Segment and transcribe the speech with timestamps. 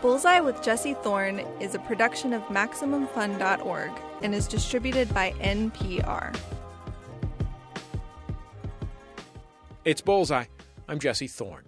[0.00, 3.90] Bullseye with Jesse Thorn is a production of MaximumFun.org
[4.22, 6.38] and is distributed by NPR.
[9.84, 10.44] It's Bullseye.
[10.86, 11.64] I'm Jesse Thorn.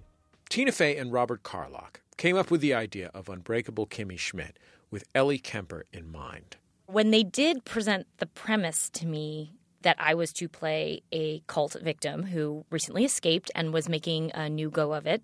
[0.49, 4.59] Tina Fey and Robert Carlock came up with the idea of Unbreakable Kimmy Schmidt
[4.93, 6.57] with Ellie Kemper in mind.
[6.87, 11.77] When they did present the premise to me that I was to play a cult
[11.83, 15.23] victim who recently escaped and was making a new go of it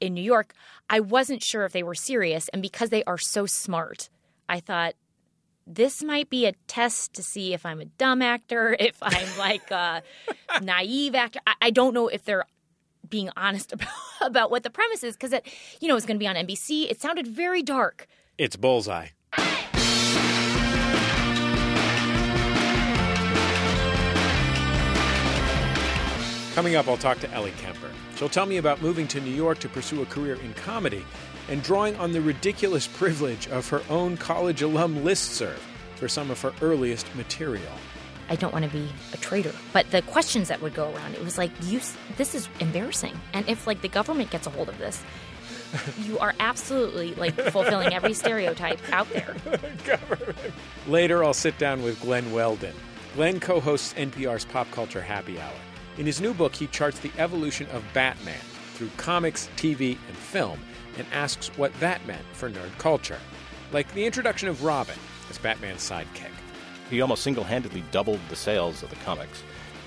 [0.00, 0.52] in New York,
[0.88, 2.48] I wasn't sure if they were serious.
[2.48, 4.08] And because they are so smart,
[4.48, 4.94] I thought
[5.66, 9.70] this might be a test to see if I'm a dumb actor, if I'm like
[9.70, 10.02] a
[10.62, 11.40] naive actor.
[11.46, 12.44] I, I don't know if they're
[13.08, 13.88] being honest about,
[14.20, 15.46] about what the premise is because it,
[15.80, 16.90] you know, it's going to be on NBC.
[16.90, 18.06] It sounded very dark.
[18.38, 19.08] It's Bullseye.
[26.54, 27.90] Coming up, I'll talk to Ellie Kemper.
[28.16, 31.04] She'll tell me about moving to New York to pursue a career in comedy
[31.48, 35.58] and drawing on the ridiculous privilege of her own college alum listserv
[35.96, 37.72] for some of her earliest material.
[38.28, 39.52] I don't want to be a traitor.
[39.72, 41.80] But the questions that would go around, it was like, you,
[42.16, 43.18] this is embarrassing.
[43.34, 45.02] And if like the government gets a hold of this,
[45.98, 49.36] you are absolutely like fulfilling every stereotype out there.
[49.84, 50.54] Government.
[50.86, 52.74] Later, I'll sit down with Glen Weldon.
[53.14, 55.52] Glen co hosts NPR's Pop Culture Happy Hour.
[55.98, 58.40] In his new book, he charts the evolution of Batman
[58.74, 60.60] through comics, TV, and film
[60.98, 63.18] and asks what that meant for nerd culture.
[63.72, 64.98] Like the introduction of Robin
[65.30, 66.30] as Batman's sidekick.
[66.90, 69.42] He almost single handedly doubled the sales of the comics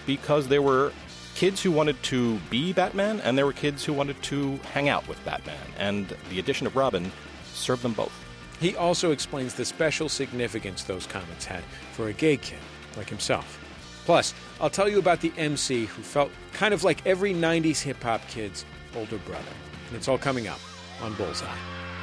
[0.05, 0.91] because there were
[1.35, 5.07] kids who wanted to be Batman and there were kids who wanted to hang out
[5.07, 5.55] with Batman.
[5.77, 7.11] And the addition of Robin
[7.53, 8.11] served them both.
[8.59, 12.59] He also explains the special significance those comics had for a gay kid
[12.97, 13.63] like himself.
[14.09, 18.01] Plus, I'll tell you about the MC who felt kind of like every 90s hip
[18.01, 18.65] hop kid's
[18.95, 19.45] older brother.
[19.85, 20.59] And it's all coming up
[21.03, 21.45] on Bullseye.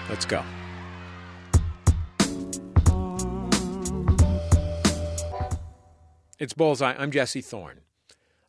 [0.09, 0.45] Let's go.
[6.39, 6.95] It's Bullseye.
[6.97, 7.81] I'm Jesse Thorn.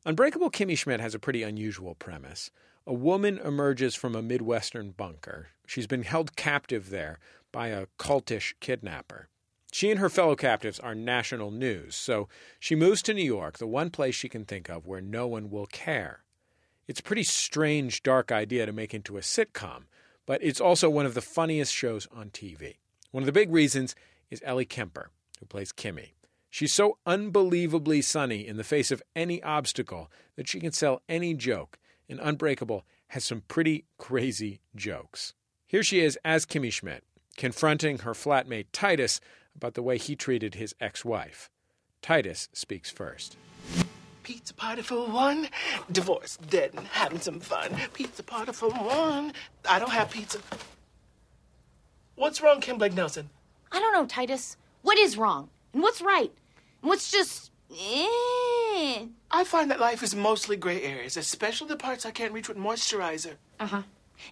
[0.05, 2.51] Unbreakable Kimmy Schmidt has a pretty unusual premise.
[2.85, 5.47] A woman emerges from a Midwestern bunker.
[5.65, 7.17] She's been held captive there
[7.51, 9.29] by a cultish kidnapper.
[9.71, 12.29] She and her fellow captives are national news, so
[12.59, 15.49] she moves to New York, the one place she can think of where no one
[15.49, 16.23] will care.
[16.87, 19.83] It's a pretty strange, dark idea to make into a sitcom,
[20.25, 22.77] but it's also one of the funniest shows on TV.
[23.11, 23.93] One of the big reasons
[24.29, 26.11] is Ellie Kemper, who plays Kimmy.
[26.49, 31.33] She's so unbelievably sunny in the face of any obstacle that she can sell any
[31.33, 31.77] joke,
[32.09, 35.33] and Unbreakable has some pretty crazy jokes.
[35.65, 37.03] Here she is as Kimmy Schmidt,
[37.35, 39.19] confronting her flatmate Titus
[39.57, 41.49] about the way he treated his ex wife.
[42.01, 43.35] Titus speaks first.
[44.23, 45.49] Pizza party for one,
[45.91, 47.75] divorce, dead, and having some fun.
[47.93, 49.33] Pizza party for one.
[49.67, 50.39] I don't have pizza.
[52.15, 53.29] What's wrong, Kim Blake Nelson?
[53.71, 54.57] I don't know, Titus.
[54.81, 55.49] What is wrong?
[55.73, 56.31] And what's right?
[56.81, 57.51] And what's just.
[57.71, 59.05] Eh.
[59.29, 62.57] I find that life is mostly gray areas, especially the parts I can't reach with
[62.57, 63.35] moisturizer.
[63.59, 63.81] Uh huh.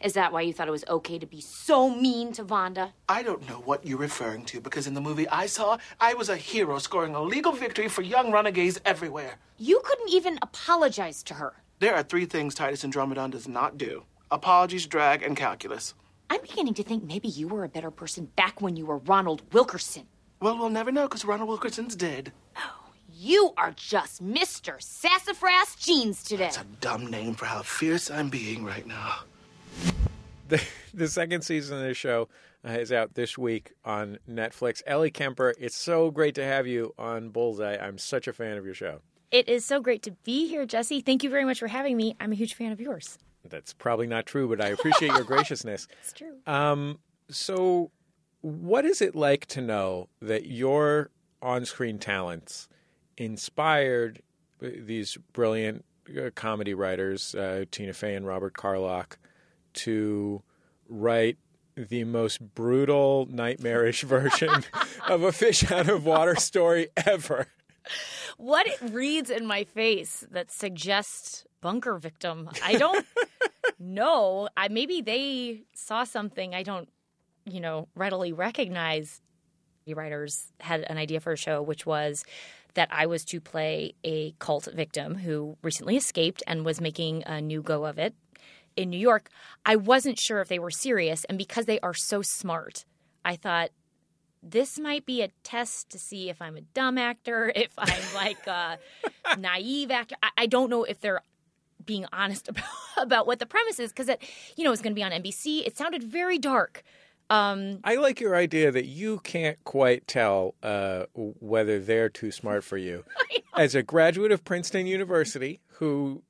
[0.01, 2.91] Is that why you thought it was okay to be so mean to Vonda?
[3.07, 6.29] I don't know what you're referring to because in the movie I saw, I was
[6.29, 9.35] a hero scoring a legal victory for young renegades everywhere.
[9.57, 11.53] You couldn't even apologize to her.
[11.79, 15.93] There are three things Titus Andromedon does not do apologies, drag, and calculus.
[16.29, 19.43] I'm beginning to think maybe you were a better person back when you were Ronald
[19.53, 20.07] Wilkerson.
[20.41, 22.33] Well, we'll never know because Ronald Wilkerson's dead.
[22.57, 24.81] Oh, you are just Mr.
[24.81, 26.45] Sassafras Jeans today.
[26.45, 29.19] That's a dumb name for how fierce I'm being right now.
[30.47, 30.63] The,
[30.93, 32.29] the second season of the show
[32.67, 34.81] uh, is out this week on Netflix.
[34.85, 37.77] Ellie Kemper, it's so great to have you on Bullseye.
[37.77, 39.01] I'm such a fan of your show.
[39.31, 41.01] It is so great to be here, Jesse.
[41.01, 42.15] Thank you very much for having me.
[42.19, 43.17] I'm a huge fan of yours.
[43.47, 45.87] That's probably not true, but I appreciate your graciousness.
[46.01, 46.37] It's true.
[46.47, 47.91] Um, so,
[48.41, 51.09] what is it like to know that your
[51.41, 52.67] on screen talents
[53.17, 54.21] inspired
[54.59, 55.85] these brilliant
[56.17, 59.17] uh, comedy writers, uh, Tina Fey and Robert Carlock,
[59.75, 60.41] to
[60.87, 61.37] write
[61.75, 64.63] the most brutal, nightmarish version
[65.07, 67.47] of a fish out of water story ever?
[68.37, 72.49] What it reads in my face that suggests bunker victim.
[72.63, 73.05] I don't
[73.79, 74.49] know.
[74.57, 76.89] I maybe they saw something I don't,
[77.45, 79.21] you know, readily recognize.
[79.85, 82.25] The writers had an idea for a show, which was
[82.73, 87.41] that I was to play a cult victim who recently escaped and was making a
[87.41, 88.13] new go of it
[88.75, 89.29] in New York.
[89.65, 92.85] I wasn't sure if they were serious, and because they are so smart,
[93.23, 93.71] I thought
[94.41, 98.45] this might be a test to see if I'm a dumb actor, if I'm like
[98.47, 98.77] a
[99.37, 100.15] naive actor.
[100.21, 101.21] I, I don't know if they're
[101.85, 102.63] being honest about,
[102.97, 104.21] about what the premise is because it,
[104.55, 105.65] you know, it's going to be on NBC.
[105.65, 106.83] It sounded very dark.
[107.29, 112.63] Um, I like your idea that you can't quite tell uh, whether they're too smart
[112.63, 113.03] for you.
[113.57, 116.23] As a graduate of Princeton University, who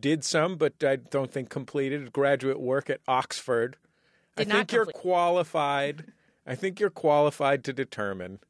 [0.00, 3.76] did some, but I don't think completed graduate work at Oxford,
[4.36, 6.12] Did I think you're qualified.
[6.46, 8.40] I think you're qualified to determine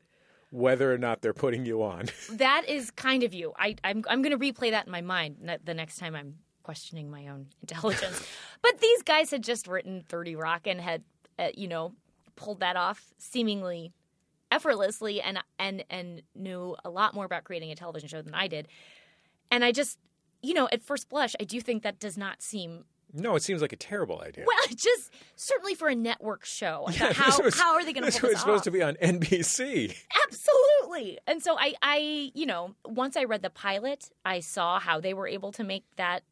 [0.50, 2.06] whether or not they're putting you on.
[2.32, 3.52] that is kind of you.
[3.58, 7.10] I, I'm I'm going to replay that in my mind the next time I'm questioning
[7.10, 8.26] my own intelligence.
[8.62, 11.02] but these guys had just written Thirty Rock and had,
[11.38, 11.92] uh, you know,
[12.36, 13.92] pulled that off seemingly
[14.50, 18.48] effortlessly, and and and knew a lot more about creating a television show than I
[18.48, 18.68] did.
[19.50, 19.98] And I just,
[20.42, 22.84] you know, at first blush, I do think that does not seem
[23.14, 24.44] No, it seems like a terrible idea.
[24.46, 24.56] well.
[24.76, 28.18] Just certainly for a network show, This how was- how are they going to This
[28.20, 29.96] pull was this supposed to be on NBC.
[30.26, 31.18] Absolutely.
[31.26, 35.14] And so I, I, you know, once I read the pilot, I saw how they
[35.14, 36.22] were able to make that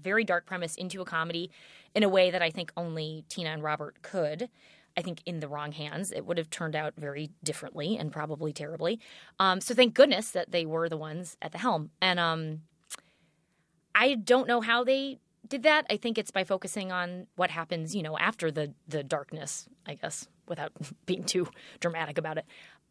[0.00, 1.50] very dark premise into a comedy
[1.94, 4.50] in a way that I think only Tina and Robert could.
[4.96, 8.52] I think in the wrong hands, it would have turned out very differently and probably
[8.52, 9.00] terribly.
[9.38, 11.90] Um, so thank goodness that they were the ones at the helm.
[12.00, 12.62] And um,
[13.94, 15.86] I don't know how they did that.
[15.90, 19.68] I think it's by focusing on what happens, you know, after the the darkness.
[19.86, 20.72] I guess without
[21.06, 21.48] being too
[21.80, 22.46] dramatic about it.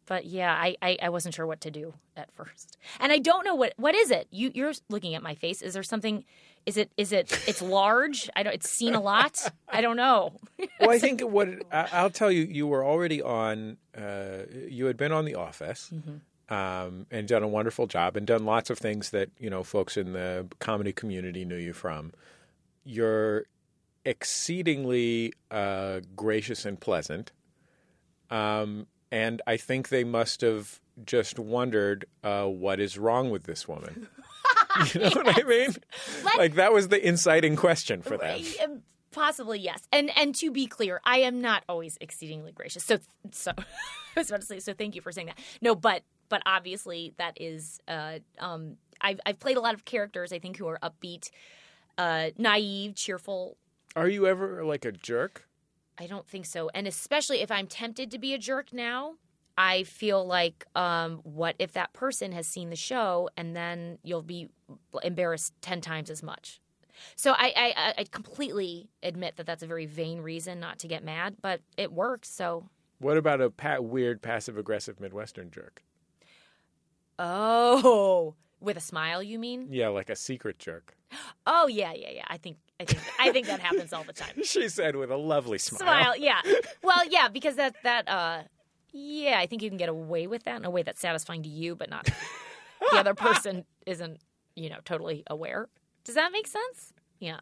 [0.06, 3.44] But yeah, I, I, I wasn't sure what to do at first, and I don't
[3.44, 4.28] know what what is it.
[4.30, 5.62] You you're looking at my face.
[5.62, 6.24] Is there something?
[6.66, 7.30] Is it is it?
[7.46, 8.28] It's large.
[8.34, 8.52] I don't.
[8.52, 9.50] It's seen a lot.
[9.68, 10.32] I don't know.
[10.80, 13.76] well, I think what I- I'll tell you, you were already on.
[13.96, 15.92] Uh, you had been on The Office,
[16.48, 19.96] um, and done a wonderful job, and done lots of things that you know folks
[19.96, 22.12] in the comedy community knew you from.
[22.84, 23.44] You're
[24.04, 27.30] exceedingly uh, gracious and pleasant,
[28.30, 33.68] um, and I think they must have just wondered uh, what is wrong with this
[33.68, 34.08] woman.
[34.94, 35.74] you know what I mean?
[36.36, 38.40] Like that was the inciting question for them.
[38.62, 38.82] Um,
[39.16, 42.84] Possibly yes, and and to be clear, I am not always exceedingly gracious.
[42.84, 42.98] So
[43.30, 43.64] so I
[44.20, 44.74] was about to say so.
[44.74, 45.38] Thank you for saying that.
[45.62, 47.80] No, but but obviously that is.
[47.88, 50.34] Uh, um, I've I've played a lot of characters.
[50.34, 51.30] I think who are upbeat,
[51.96, 53.56] uh, naive, cheerful.
[53.94, 55.48] Are you ever like a jerk?
[55.98, 59.14] I don't think so, and especially if I'm tempted to be a jerk now.
[59.58, 64.22] I feel like, um, what if that person has seen the show and then you'll
[64.22, 64.48] be
[65.02, 66.60] embarrassed 10 times as much?
[67.14, 71.04] So I, I, I completely admit that that's a very vain reason not to get
[71.04, 72.28] mad, but it works.
[72.30, 72.68] So,
[72.98, 75.82] What about a pa- weird passive aggressive Midwestern jerk?
[77.18, 79.68] oh, with a smile, you mean?
[79.70, 80.96] Yeah, like a secret jerk.
[81.46, 82.24] Oh yeah, yeah, yeah.
[82.28, 84.34] I think I think I think that happens all the time.
[84.44, 85.80] She said with a lovely smile.
[85.80, 86.40] Smile, yeah.
[86.82, 88.42] Well, yeah, because that that uh,
[88.92, 91.48] yeah, I think you can get away with that in a way that's satisfying to
[91.48, 92.08] you, but not
[92.90, 94.20] the other person isn't,
[94.54, 95.68] you know, totally aware.
[96.04, 96.92] Does that make sense?
[97.18, 97.40] Yeah.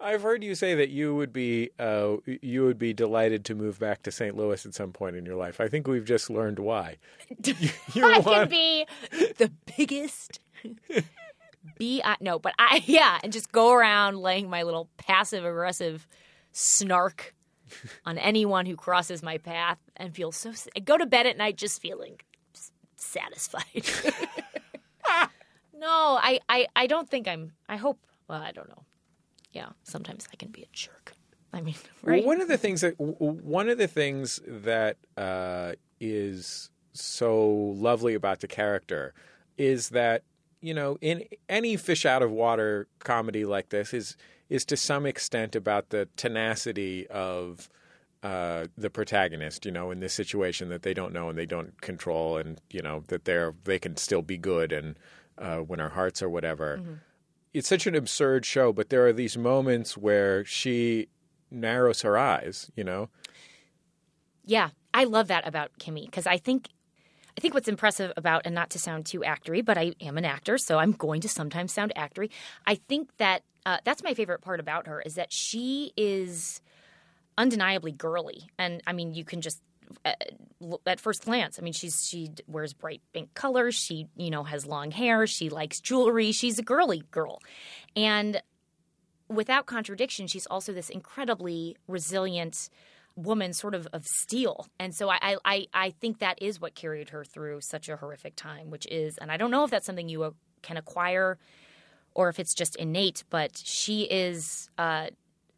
[0.00, 3.78] I've heard you say that you would be uh, you would be delighted to move
[3.78, 4.36] back to St.
[4.36, 5.60] Louis at some point in your life.
[5.60, 6.98] I think we've just learned why.
[7.44, 7.54] You,
[8.04, 10.40] I can be the biggest.
[11.76, 16.06] Be I no, but I yeah, and just go around laying my little passive aggressive
[16.52, 17.34] snark
[18.04, 20.52] on anyone who crosses my path and feel so.
[20.76, 22.20] I go to bed at night just feeling
[22.96, 23.84] satisfied.
[25.74, 27.52] no, I, I I don't think I'm.
[27.68, 27.98] I hope.
[28.28, 28.84] Well, I don't know.
[29.52, 31.14] Yeah, sometimes I can be a jerk.
[31.52, 32.24] I mean, right?
[32.24, 38.40] one of the things that one of the things that uh, is so lovely about
[38.40, 39.14] the character
[39.56, 40.22] is that
[40.60, 44.16] you know in any fish out of water comedy like this is
[44.48, 47.68] is to some extent about the tenacity of
[48.22, 49.64] uh, the protagonist.
[49.66, 52.82] You know, in this situation that they don't know and they don't control, and you
[52.82, 54.98] know that they're they can still be good and
[55.38, 56.80] uh, win our hearts or whatever.
[57.54, 61.08] It's such an absurd show, but there are these moments where she
[61.50, 63.08] narrows her eyes, you know?
[64.44, 66.68] Yeah, I love that about Kimmy because I think
[67.38, 70.24] I think what's impressive about and not to sound too actory, but I am an
[70.24, 72.30] actor, so I'm going to sometimes sound actory.
[72.66, 76.60] I think that uh, that's my favorite part about her is that she is
[77.36, 79.62] undeniably girly, and I mean you can just
[80.04, 80.14] uh,
[80.84, 81.60] at first glance.
[81.60, 83.76] I mean she's she wears bright pink colors.
[83.76, 85.24] She you know has long hair.
[85.28, 86.32] She likes jewelry.
[86.32, 87.40] She's a girly girl,
[87.94, 88.42] and
[89.28, 92.68] without contradiction, she's also this incredibly resilient
[93.18, 94.66] woman, sort of of steel.
[94.78, 98.36] And so I, I, I think that is what carried her through such a horrific
[98.36, 100.30] time, which is, and I don't know if that's something you uh,
[100.62, 101.38] can acquire
[102.14, 105.08] or if it's just innate, but she is, uh,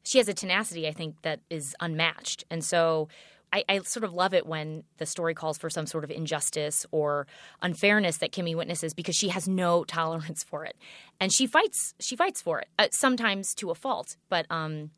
[0.02, 2.44] she has a tenacity, I think, that is unmatched.
[2.50, 3.08] And so
[3.52, 6.86] I, I sort of love it when the story calls for some sort of injustice
[6.90, 7.26] or
[7.62, 10.76] unfairness that Kimmy witnesses because she has no tolerance for it,
[11.18, 11.94] and she fights.
[11.98, 14.16] She fights for it, uh, sometimes to a fault.
[14.28, 14.90] But um,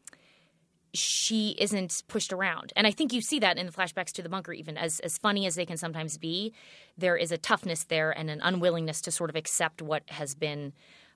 [0.94, 2.72] she isn't pushed around.
[2.76, 5.16] And I think you see that in the flashbacks to the bunker, even as, as
[5.18, 6.52] funny as they can sometimes be,
[6.98, 10.72] there is a toughness there and an unwillingness to sort of accept what has been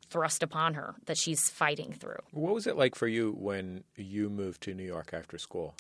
[0.09, 2.19] thrust upon her that she's fighting through.
[2.31, 5.75] What was it like for you when you moved to New York after school?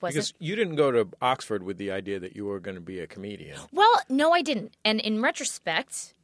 [0.00, 0.36] Was Because it?
[0.38, 3.06] you didn't go to Oxford with the idea that you were going to be a
[3.06, 3.58] comedian.
[3.72, 4.76] Well, no, I didn't.
[4.84, 6.14] And in retrospect,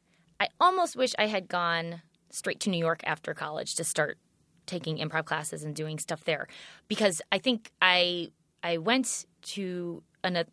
[0.41, 4.19] I almost wish I had gone straight to New York after college to start
[4.67, 6.49] taking improv classes and doing stuff there,
[6.89, 8.31] because I think I
[8.63, 10.45] I went to an,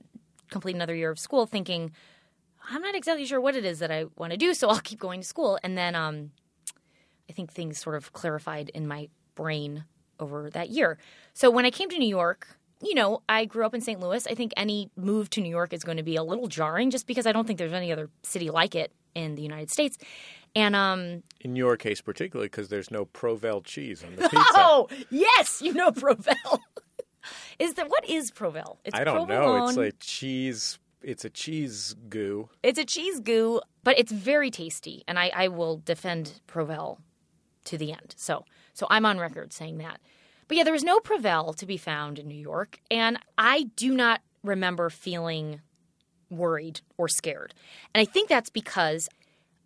[0.49, 1.91] complete another year of school thinking
[2.71, 4.99] I'm not exactly sure what it is that I want to do, so I'll keep
[4.99, 5.59] going to school.
[5.63, 6.31] And then um,
[7.29, 9.85] I think things sort of clarified in my brain
[10.19, 10.97] over that year.
[11.33, 12.47] So when I came to New York,
[12.81, 13.99] you know, I grew up in St.
[13.99, 14.25] Louis.
[14.27, 17.07] I think any move to New York is going to be a little jarring just
[17.07, 19.97] because I don't think there's any other city like it in the United States.
[20.55, 24.37] And um In your case, particularly, because there's no Provel cheese on the pizza.
[24.55, 26.59] oh, yes, you know Provel.
[27.59, 28.77] is that what is Provel?
[28.85, 29.65] It's I don't know.
[29.65, 29.75] It's provolone.
[29.75, 30.79] like cheese.
[31.01, 32.49] It's a cheese goo.
[32.61, 36.97] It's a cheese goo, but it's very tasty, and I, I will defend Provel
[37.65, 38.15] to the end.
[38.17, 40.01] So, so I'm on record saying that.
[40.49, 43.93] But yeah, there was no Provel to be found in New York, and I do
[43.93, 45.61] not remember feeling
[46.29, 47.53] worried or scared.
[47.93, 49.09] And I think that's because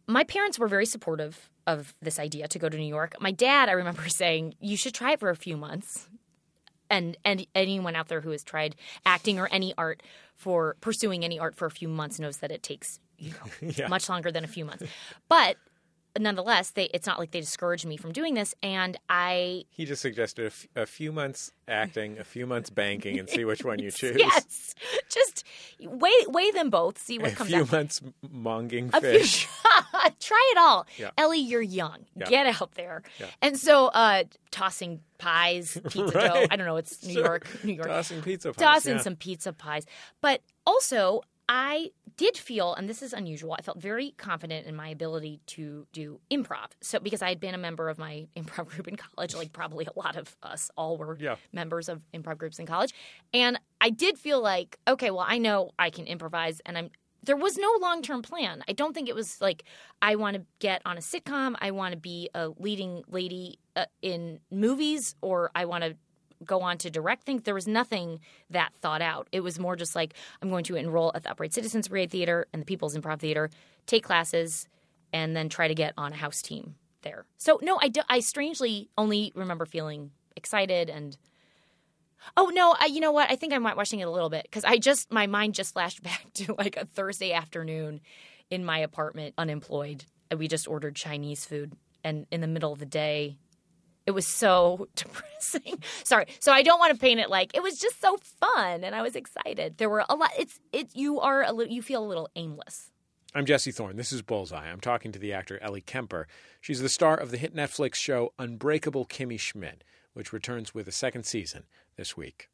[0.08, 3.16] my parents were very supportive of this idea to go to New York.
[3.20, 6.08] My dad, I remember saying, "You should try it for a few months."
[6.90, 10.04] and and anyone out there who has tried acting or any art
[10.36, 14.10] for pursuing any art for a few months knows that it takes you know much
[14.10, 14.84] longer than a few months
[15.28, 15.58] but
[16.20, 20.02] nonetheless they it's not like they discouraged me from doing this and i He just
[20.02, 23.80] suggested a, f- a few months acting, a few months banking, and see which one
[23.80, 24.18] you choose.
[24.18, 24.76] yes
[25.10, 25.44] just
[25.80, 27.62] weigh weigh them both see what comes from.
[27.62, 28.02] A comes few out months
[28.32, 29.48] monging A few- fish.
[30.20, 31.10] try it all Yeah.
[31.18, 32.26] ellie you're young Yeah.
[32.30, 33.28] get out there Yeah.
[33.42, 37.24] and so uh tossing pies pizza dough i don't know it's new Sure.
[37.24, 38.62] york new york Tossing pizza pies.
[38.64, 39.04] toss in yeah.
[39.04, 39.86] some pizza pies.
[40.22, 44.88] But also, I did feel, and this is unusual, I felt very confident in my
[44.90, 46.68] ability to do improv.
[46.82, 49.86] So, because I had been a member of my improv group in college, like probably
[49.86, 51.36] a lot of us all were Yeah.
[51.52, 52.94] members of improv groups in college.
[53.34, 56.90] And I did feel like, okay, well, I know I can improvise, and I'm
[57.26, 58.64] there was no long term plan.
[58.68, 59.64] I don't think it was like
[60.02, 63.86] I want to get on a sitcom, I want to be a leading lady uh,
[64.02, 65.96] in movies, or I want to
[66.44, 67.44] go on to direct things.
[67.44, 68.20] There was nothing
[68.50, 69.28] that thought out.
[69.32, 72.48] It was more just like I'm going to enroll at the Upright Citizens Brigade Theater
[72.54, 73.50] and the People's Improv Theater,
[73.86, 74.68] take classes,
[75.12, 77.26] and then try to get on a house team there.
[77.38, 81.18] So no, I, do, I strangely only remember feeling excited and.
[82.38, 82.74] Oh no!
[82.80, 83.30] I, you know what?
[83.30, 86.02] I think I'm watching it a little bit because I just my mind just flashed
[86.04, 88.00] back to like a Thursday afternoon
[88.50, 90.06] in my apartment, unemployed,
[90.38, 91.74] we just ordered Chinese food,
[92.04, 93.38] and in the middle of the day,
[94.06, 95.82] it was so depressing.
[96.04, 96.26] Sorry.
[96.40, 99.02] So I don't want to paint it like it was just so fun and I
[99.02, 99.78] was excited.
[99.78, 102.92] There were a lot it's it you are a little you feel a little aimless.
[103.36, 103.98] I'm Jesse Thorn.
[103.98, 104.70] This is Bullseye.
[104.70, 106.28] I'm talking to the actor Ellie Kemper.
[106.62, 109.84] She's the star of the hit Netflix show Unbreakable Kimmy Schmidt,
[110.14, 111.64] which returns with a second season
[111.96, 112.50] this week.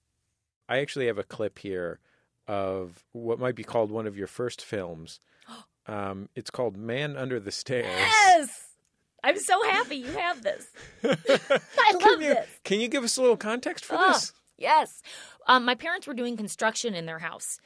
[0.69, 1.99] I actually have a clip here
[2.47, 5.19] of what might be called one of your first films.
[5.85, 7.87] Um, it's called Man Under the Stairs.
[7.87, 8.68] Yes.
[9.23, 10.67] I'm so happy you have this.
[11.03, 12.47] I love Can you, this.
[12.63, 14.33] can you give us a little context for Oh, this?
[14.57, 15.01] yes.
[15.47, 17.59] Um, my parents were doing construction in their house,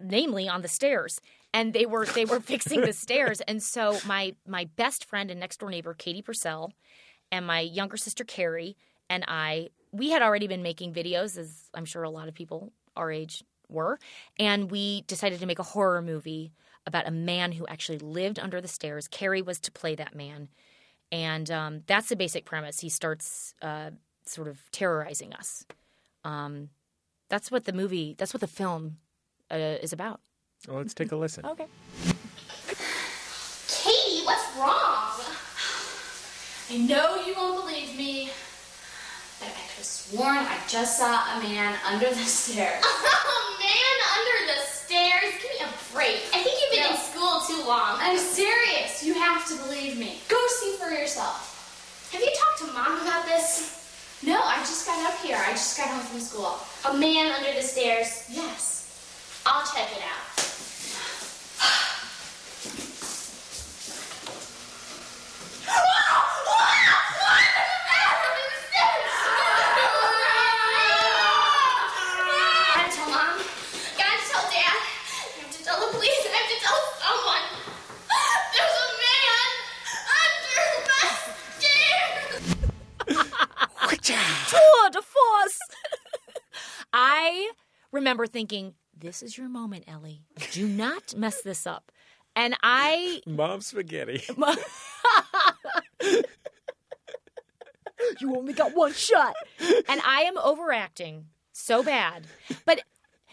[0.00, 1.20] namely on the stairs,
[1.52, 3.40] and they were they were fixing the stairs.
[3.42, 6.72] And so my my best friend and next door neighbor Katie Purcell,
[7.32, 8.76] and my younger sister Carrie
[9.10, 12.72] and I, we had already been making videos, as I'm sure a lot of people
[12.96, 13.98] our age were,
[14.38, 16.52] and we decided to make a horror movie
[16.86, 19.08] about a man who actually lived under the stairs.
[19.08, 20.48] Carrie was to play that man.
[21.12, 22.80] And um, that's the basic premise.
[22.80, 23.90] He starts uh,
[24.26, 25.64] sort of terrorizing us.
[26.24, 26.70] Um,
[27.28, 28.98] that's what the movie, that's what the film
[29.50, 30.20] uh, is about.
[30.68, 31.44] Well, let's take a listen.
[31.48, 31.66] Okay.
[33.68, 35.20] Katie, what's wrong?
[36.70, 38.30] I know you won't believe me,
[39.38, 42.82] but I could have sworn I just saw a man under the stairs.
[42.84, 45.34] a man, under the stairs.
[45.42, 46.22] Give me a break.
[46.32, 46.96] I think you've been in No.
[46.96, 47.98] school too long.
[48.00, 49.02] I'm serious.
[49.04, 50.18] You have to believe me.
[50.28, 52.08] Go see for yourself.
[52.12, 53.82] Have you talked to mom about this?
[54.22, 55.36] No, I just got up here.
[55.36, 56.58] I just got home from school.
[56.86, 58.24] A man under the stairs.
[58.30, 59.42] Yes.
[59.44, 60.20] I'll check it out.
[72.74, 73.36] Gotta tell mom.
[73.98, 74.76] Gotta tell dad.
[74.76, 76.24] I have to tell the police.
[76.24, 77.44] I have to tell someone.
[78.54, 79.50] There's a man
[80.24, 81.04] under the
[81.60, 82.24] stairs.
[84.48, 85.58] Tour de force!
[86.92, 87.50] I
[88.04, 90.20] remember thinking, "This is your moment, Ellie.
[90.52, 91.90] Do not mess this up."
[92.36, 94.22] And I Mom spaghetti.
[98.20, 99.34] you only got one shot.
[99.58, 102.26] And I am overacting so bad.
[102.66, 102.82] But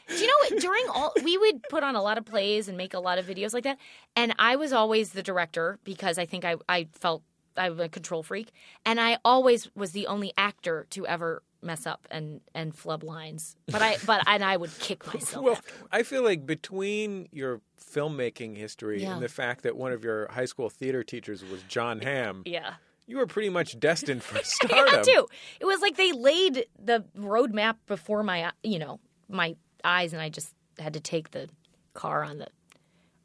[0.07, 0.61] do you know what?
[0.61, 3.25] During all, we would put on a lot of plays and make a lot of
[3.25, 3.77] videos like that.
[4.15, 7.23] And I was always the director because I think I, I felt
[7.57, 8.51] I'm a control freak.
[8.85, 13.55] And I always was the only actor to ever mess up and, and flub lines.
[13.67, 15.43] But I, but, and I would kick myself.
[15.45, 15.87] Well, afterwards.
[15.91, 19.13] I feel like between your filmmaking history Yeah.
[19.13, 22.75] and the fact that one of your high school theater teachers was Jon Hamm, yeah.
[23.05, 24.87] you were pretty much destined for stardom.
[24.95, 25.27] had to.
[25.59, 28.99] It was like they laid the roadmap before my, you know,
[29.29, 31.49] my eyes, and I just had to take the
[31.93, 32.47] car on the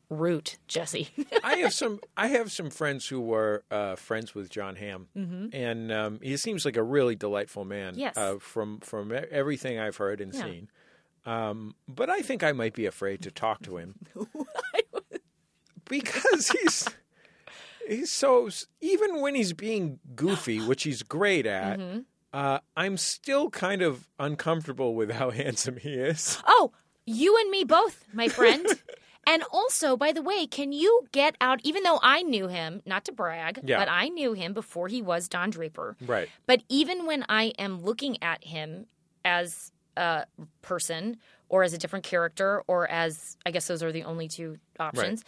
[0.08, 1.08] route, Jesse.
[1.42, 2.00] I have some.
[2.16, 5.08] I have some friends who were uh, friends with Jon Hamm,
[5.52, 7.92] and um, he seems like a really delightful man.
[7.92, 8.00] Mm-hmm.
[8.00, 8.16] Yes.
[8.16, 10.42] uh, from from everything I've heard and Yeah.
[10.42, 10.68] seen.
[11.24, 13.96] Um, but I think I might be afraid to talk to him
[15.88, 16.88] because he's
[17.88, 18.48] he's so
[18.80, 21.78] even when he's being goofy, which he's great at.
[21.78, 22.00] Mm-hmm.
[22.32, 26.38] Uh, I'm still kind of uncomfortable with how handsome he is.
[26.46, 26.70] oh,
[27.06, 28.66] you and me both, my friend.
[29.26, 31.60] and also, by the way, can you get out?
[31.64, 33.78] Even though I knew him, not to brag, Yeah.
[33.78, 35.96] but I knew him before he was Don Draper.
[36.06, 36.28] Right.
[36.46, 38.86] But even when I am looking at him
[39.24, 40.26] as a
[40.62, 41.16] person
[41.48, 45.24] or as a different character or as I guess those are the only two options,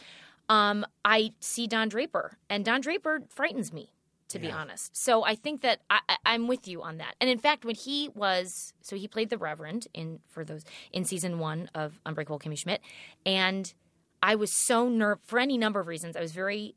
[0.49, 2.39] um, I see Don Draper.
[2.49, 3.93] And Don Draper frightens me,
[4.29, 4.97] to be honest.
[4.97, 7.17] So I think that I, I- I'm with you on that.
[7.21, 11.05] And in fact, when he was so he played the Reverend in for those in
[11.05, 12.81] season one of Unbreakable Kimmy Schmidt,
[13.27, 13.73] and
[14.23, 16.17] I was so nerve for any number of reasons.
[16.17, 16.75] I was very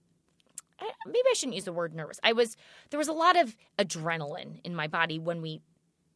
[1.06, 2.20] maybe I shouldn't use the word nervous.
[2.24, 2.58] I was
[2.90, 5.62] there was a lot of adrenaline in my body when we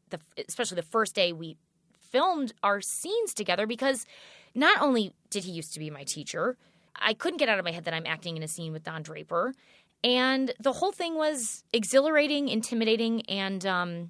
[0.09, 1.57] the especially the first day we
[2.09, 4.05] filmed our scenes together because
[4.53, 6.57] not only did he used to be my teacher,
[6.95, 9.03] I couldn't get out of my head that I'm acting in a scene with Don
[9.03, 9.53] Draper,
[10.03, 14.09] and the whole thing was exhilarating, intimidating, and um,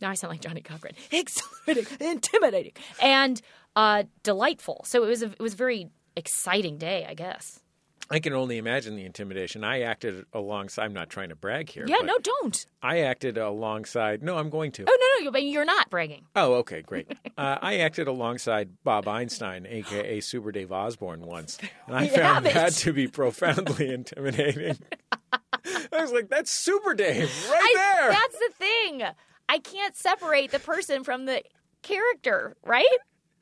[0.00, 0.94] now I sound like Johnnie Cochran.
[1.12, 3.40] Exhilarating, intimidating, and
[3.76, 4.82] uh, delightful.
[4.84, 7.60] So it was a it was very exciting day, I guess.
[8.08, 9.64] I can only imagine the intimidation.
[9.64, 10.84] I acted alongside.
[10.84, 11.84] I'm not trying to brag here.
[11.88, 12.64] Yeah, no, don't.
[12.80, 14.22] I acted alongside.
[14.22, 14.84] No, I'm going to.
[14.88, 16.24] Oh no, no, you- you're not bragging.
[16.36, 17.10] Oh, okay, great.
[17.38, 22.46] Uh, I acted alongside Bob Einstein, aka Super Dave Osborne, once, and I You found
[22.46, 24.78] that to be profoundly intimidating.
[25.32, 29.02] I was like, "That's Super Dave right I- there." That's the thing.
[29.50, 31.42] I can't separate the person from the
[31.82, 32.86] character, right?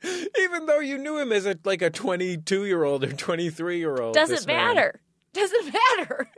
[0.39, 3.95] Even though you knew him as a like a 22 year old or 23 year
[3.95, 4.99] old, Doesn't matter.
[5.33, 6.29] Doesn't matter.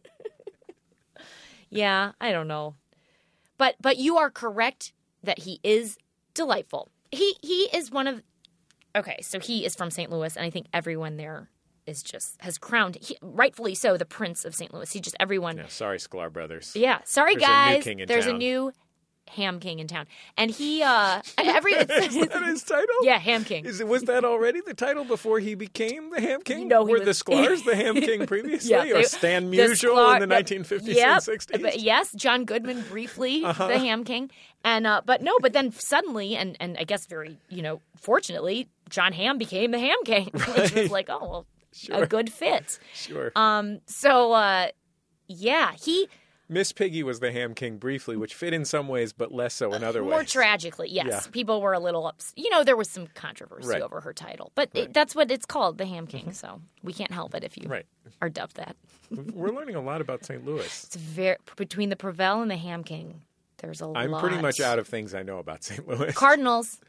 [1.69, 2.75] yeah, I don't know.
[3.57, 4.93] But but you are correct
[5.23, 5.97] that he is
[6.33, 6.89] delightful.
[7.11, 8.23] He he is one of
[8.95, 10.11] Okay, so he is from St.
[10.11, 11.49] Louis and I think everyone there
[11.85, 14.73] is just has crowned he, rightfully so the prince of St.
[14.73, 14.91] Louis.
[14.91, 16.73] He just everyone Yeah, sorry, Sklar Brothers.
[16.75, 17.87] Yeah, sorry There's a guys.
[17.87, 18.71] in There's a new
[19.31, 20.05] Ham King in town.
[20.37, 22.95] And he uh every Is that his title?
[23.01, 23.65] Yeah, Ham King.
[23.65, 26.67] Is it was that already the title before he became the Ham King?
[26.67, 30.21] No, he were was- the Sklars the Ham King previously, Yeah, or Stan Musial Sklar-
[30.21, 31.61] in the 1950s yep, and 60s?
[31.61, 33.67] but yes, John Goodman briefly, Uh-huh.
[33.67, 34.29] the Ham King,
[34.63, 38.69] and uh, but no, but then suddenly, and and I guess very you know, fortunately,
[38.89, 42.03] Jon Hamm became the Ham King, which was like, oh well, Sure.
[42.03, 42.79] a good fit.
[42.95, 43.31] Sure.
[43.35, 44.67] Um, so uh,
[45.27, 46.07] yeah, he
[46.49, 49.73] Miss Piggy was the Ham King briefly, which fit in some ways, but less so
[49.73, 50.15] in other more ways.
[50.15, 51.19] More tragically, yes, Yeah.
[51.31, 52.31] people were a little ups.
[52.37, 53.81] You know, there was some controversy Right.
[53.81, 54.85] over her title, but Right.
[54.85, 56.21] it, that's what it's called, the Ham King.
[56.27, 56.31] Mm-hmm.
[56.31, 57.85] So we can't help it if you Right.
[58.21, 58.77] are dubbed that.
[59.11, 60.45] We're learning a lot about St.
[60.45, 60.65] Louis.
[60.85, 63.23] It's very between the Provel and the Ham King.
[63.57, 64.21] There's a I'm lot.
[64.21, 65.85] pretty much out of things I know about St.
[65.87, 66.13] Louis.
[66.13, 66.79] Cardinals.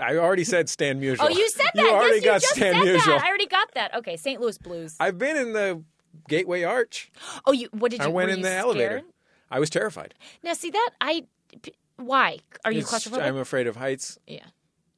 [0.00, 1.18] I already said Stan Musial.
[1.20, 1.82] Oh, you said that.
[1.82, 3.04] You already yes, got you just Stan Musial.
[3.04, 3.22] that.
[3.24, 3.94] I already got that.
[3.96, 4.40] Okay, St.
[4.40, 4.96] Louis Blues.
[4.98, 5.82] I've been in the
[6.28, 7.10] Gateway Arch.
[7.46, 7.68] oh, you.
[7.72, 8.04] What did you?
[8.06, 8.10] Do?
[8.10, 9.02] I went in the elevator.
[9.50, 10.14] I was terrified.
[10.42, 11.24] Now, see that I.
[11.96, 13.22] Why are you It's- claustrophobic?
[13.22, 14.18] I'm afraid of heights.
[14.26, 14.46] yeah,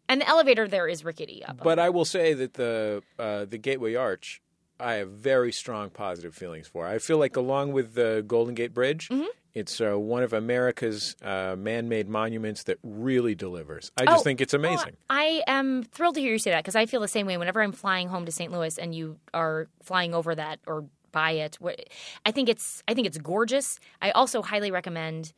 [0.08, 1.60] and the elevator there is rickety up.
[1.62, 4.40] But I will say that the uh, the Gateway Arch,
[4.78, 6.86] I have very strong positive feelings for.
[6.86, 9.26] I feel like along with the Golden Gate Bridge, Mm-hmm.
[9.54, 13.90] it's uh, one of America's uh, man-made monuments that really delivers.
[13.96, 14.96] I just Oh, think it's amazing.
[15.10, 17.60] I am thrilled to hear you say that because I feel the same way whenever
[17.60, 18.52] I'm flying home to St.
[18.52, 21.56] Louis and you are flying over that or by it.
[22.26, 23.80] I think it's I think it's gorgeous.
[24.02, 25.32] I also highly recommend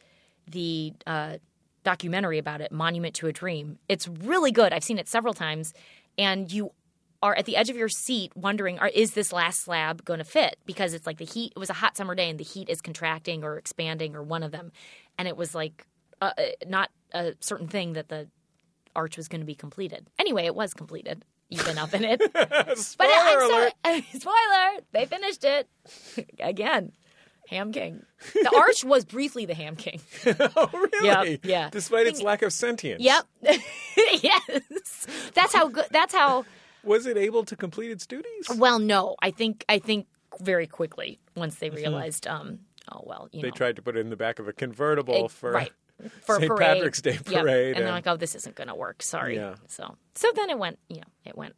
[0.50, 1.36] the uh,
[1.84, 3.78] documentary about it, Monument to a Dream.
[3.88, 4.72] It's really good.
[4.72, 5.72] I've seen it several times,
[6.18, 6.72] and you
[7.22, 10.24] are at the edge of your seat wondering, are, is this last slab going to
[10.24, 10.56] fit?
[10.66, 11.52] Because it's like the heat.
[11.56, 14.42] It was a hot summer day, and the heat is contracting or expanding, or one
[14.42, 14.72] of them,
[15.18, 15.86] and it was like
[16.20, 18.28] uh, uh, not a certain thing that the
[18.94, 20.08] arch was going to be completed.
[20.18, 21.24] Anyway, it was completed.
[21.50, 22.20] Been up in it.
[22.20, 22.28] Spoiler
[22.98, 23.48] but I'm
[23.84, 25.68] sorry- spoiler, they finished it
[26.40, 26.92] again.
[27.48, 28.02] Ham King.
[28.34, 30.00] The arch was briefly the Ham King.
[30.26, 31.30] oh, really?
[31.34, 31.70] Yep, yeah.
[31.70, 33.00] Despite its lack of sentience.
[33.00, 33.24] Yep.
[34.22, 35.06] yes.
[35.34, 35.86] That's how good.
[35.92, 36.44] That's how.
[36.82, 38.48] Was it able to complete its duties?
[38.56, 39.14] Well, no.
[39.22, 39.64] I think.
[39.68, 40.06] I think
[40.40, 42.26] very quickly once they realized.
[42.26, 42.60] Um.
[42.92, 43.28] Oh well.
[43.30, 43.42] You Mm-hmm.
[43.42, 43.54] They know.
[43.56, 45.72] tried to put it in the back of a convertible It- for right
[46.24, 46.48] for St.
[46.48, 46.74] parade.
[46.76, 47.24] Patrick's Day Yep.
[47.26, 49.02] parade, and they're like, "Oh, this isn't going to work.
[49.02, 49.54] Sorry." Yeah.
[49.68, 50.78] So, so then it went.
[50.88, 51.54] You know, it went.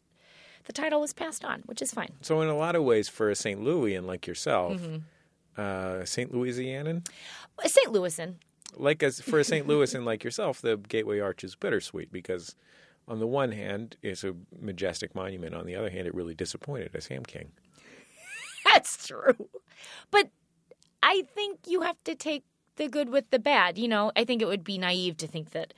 [0.65, 2.11] The title was passed on, which is fine.
[2.21, 3.63] So, in a lot of ways, for a St.
[3.63, 5.61] Louis and like yourself, Mm-hmm.
[5.61, 6.33] uh, St.
[6.33, 7.07] Louisianan,
[7.65, 7.89] St.
[7.89, 8.35] Louisan.
[8.77, 9.67] like as for a St.
[9.67, 12.55] Louis and like yourself, the Gateway Arch is bittersweet because,
[13.09, 15.55] on the one hand, it's a majestic monument.
[15.55, 17.53] On the other hand, it really disappointed as Ham King.
[18.65, 19.49] That's true.
[20.11, 20.29] But
[21.03, 22.45] I think you have to take
[22.79, 23.77] the good with the bad.
[23.77, 25.75] You know, I think it would be naive to think that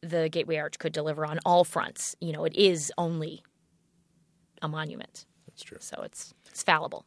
[0.00, 2.14] the Gateway Arch could deliver on all fronts.
[2.20, 3.42] You know, it is only
[4.62, 5.26] a monument.
[5.46, 5.78] That's true.
[5.80, 7.04] So it's it's fallible.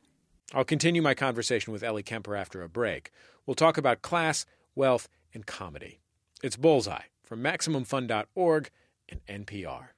[0.53, 3.11] I'll continue my conversation with Ellie Kemper after a break.
[3.45, 5.99] We'll talk about class, wealth, and comedy.
[6.41, 8.69] It's Bullseye from MaximumFun.org
[9.07, 9.89] and NPR.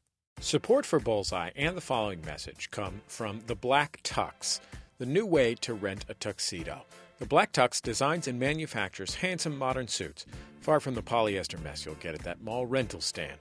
[0.41, 4.59] Support for Bullseye and the following message come from The Black Tux,
[4.97, 6.81] the new way to rent a tuxedo.
[7.21, 10.25] The Black Tux designs and manufactures handsome modern suits,
[10.59, 13.37] far from the polyester mess you'll get at that mall rental stand.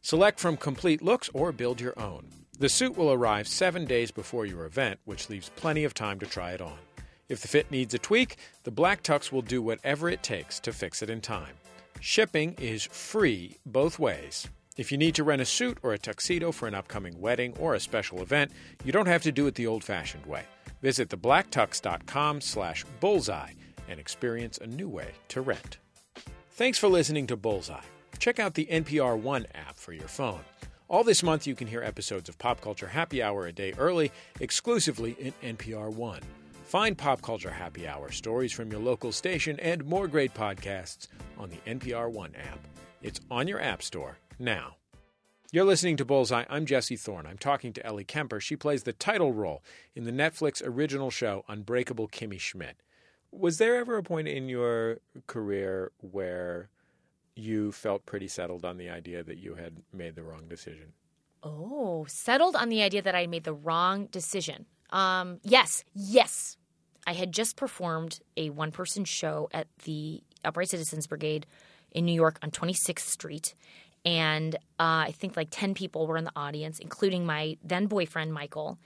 [0.00, 2.30] Select from complete looks or build your own.
[2.58, 6.26] The suit will arrive seven days before your event, which leaves plenty of time to
[6.26, 6.78] try it on.
[7.28, 10.72] If the fit needs a tweak, the Black Tux will do whatever it takes to
[10.72, 11.56] fix it in time.
[12.00, 14.48] Shipping is free both ways.
[14.78, 17.74] If you need to rent a suit or a tuxedo for an upcoming wedding or
[17.74, 18.52] a special event,
[18.86, 20.44] you don't have to do it the old-fashioned way.
[20.82, 23.52] Visit theblacktux.com slash bullseye
[23.88, 25.78] and experience a new way to rent.
[26.52, 27.80] Thanks for listening to Bullseye.
[28.18, 30.40] Check out the NPR One app for your phone.
[30.88, 34.10] All this month, you can hear episodes of Pop Culture Happy Hour a day early,
[34.40, 36.22] exclusively in NPR One.
[36.64, 41.50] Find Pop Culture Happy Hour stories from your local station and more great podcasts on
[41.50, 42.58] the NPR One app.
[43.02, 44.77] It's on your App Store now.
[45.50, 46.44] You're listening to Bullseye.
[46.50, 47.24] I'm Jesse Thorn.
[47.24, 48.38] I'm talking to Ellie Kemper.
[48.38, 49.62] She plays the title role
[49.94, 52.82] in the Netflix original show Unbreakable Kimmy Schmidt.
[53.32, 56.68] Was there ever a point in your career where
[57.34, 60.92] you felt pretty settled on the idea that you had made the wrong decision?
[61.42, 64.66] Oh, settled on the idea that I made the wrong decision.
[64.90, 66.58] Um, yes, yes.
[67.06, 71.46] I had just performed a one person show at the Upright Citizens Brigade
[71.90, 73.54] in New York on 26th Street.
[74.08, 78.32] And uh, I think like 10 people were in the audience, including my then boyfriend,
[78.32, 78.78] Michael.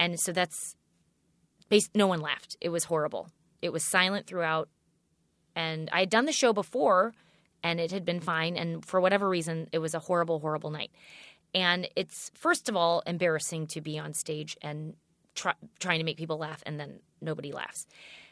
[0.00, 0.74] And so that's
[1.94, 2.56] no one laughed.
[2.60, 3.28] It was horrible.
[3.62, 4.68] It was silent throughout.
[5.54, 7.14] And I had done the show before
[7.62, 8.56] and it had been fine.
[8.56, 10.90] And for whatever reason, it was a horrible, horrible night.
[11.54, 14.94] And it's first of all embarrassing to be on stage and
[15.36, 17.86] try, trying to make people laugh, and then nobody laughs.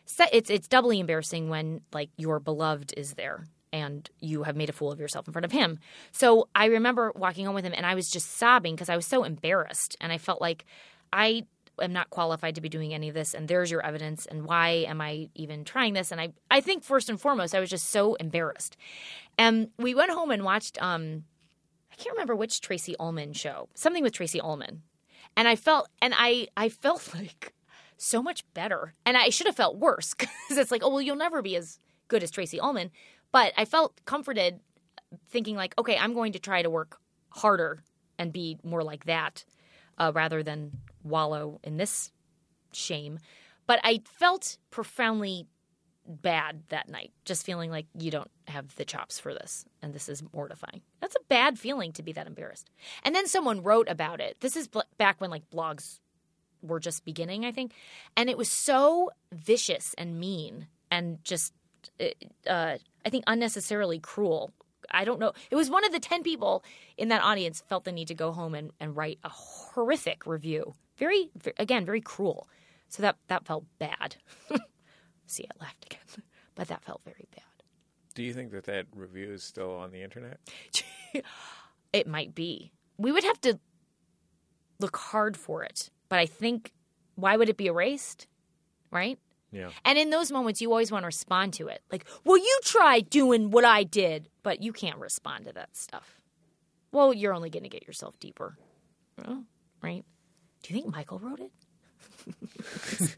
[0.07, 4.69] Se- it's it's doubly embarrassing when like your beloved is there and you have made
[4.69, 5.79] a fool of yourself in front of him.
[6.13, 9.07] So I remember walking home with him, and I was just sobbing because I was
[9.07, 10.65] so embarrassed, and I felt like
[11.13, 11.47] I
[11.81, 14.69] am not qualified to be doing any of this, and there's your evidence, and why
[14.87, 16.13] am I even trying this?
[16.13, 18.77] And I I think first and foremost, I was just so embarrassed.
[19.39, 20.81] And we went home and watched.
[20.83, 21.25] um
[21.91, 23.69] I can't remember which Tracey Ullman show.
[23.75, 24.83] Something with Tracey Ullman.
[25.37, 27.53] And I felt and I I felt like
[27.97, 28.95] so much better.
[29.07, 31.79] And I should have felt worse cuz it's like, "Oh, well, you'll never be as
[32.09, 32.91] good as Tracey Ullman."
[33.33, 34.61] But I felt comforted
[35.29, 36.99] thinking like, "Okay, I'm going to try to work
[37.31, 37.83] harder
[38.19, 39.45] and be more like that
[39.99, 42.13] uh, rather than wallow in this
[42.73, 43.19] shame."
[43.67, 45.47] But I felt profoundly
[46.07, 50.09] bad that night, just feeling like you don't have the chops for this and this
[50.09, 50.83] is mortifying.
[51.01, 52.71] That's a bad feeling to be that embarrassed.
[53.05, 54.37] And then someone wrote about it.
[54.41, 54.69] This is
[54.99, 56.01] back when like blogs
[56.61, 57.73] were just beginning, I think.
[58.17, 61.53] And it was so vicious and mean and just,
[62.47, 64.53] uh, I think, unnecessarily cruel.
[64.91, 65.33] I don't know.
[65.51, 66.65] It was one of the 10 people
[66.97, 70.75] in that audience felt the need to go home and, and write a horrific review.
[70.97, 72.49] Very, ve- again, very cruel.
[72.89, 74.17] So that, that felt bad.
[75.27, 76.01] See, I laughed again.
[76.55, 77.45] But that felt very bad.
[78.15, 80.39] Do you think that that review is still on the internet?
[81.93, 82.73] It might be.
[82.97, 83.59] We would have to
[84.81, 85.91] look hard for it.
[86.09, 86.73] But I think,
[87.15, 88.27] why would it be erased?
[88.91, 89.19] Right?
[89.53, 89.69] Yeah.
[89.85, 91.83] And in those moments, you always want to respond to it.
[91.93, 96.21] Like, well, you try doing what I did, but you can't respond to that stuff.
[96.91, 98.57] Well, you're only going to get yourself deeper.
[99.27, 99.45] Oh,
[99.83, 100.05] right?
[100.63, 101.51] Do you think Michael wrote it?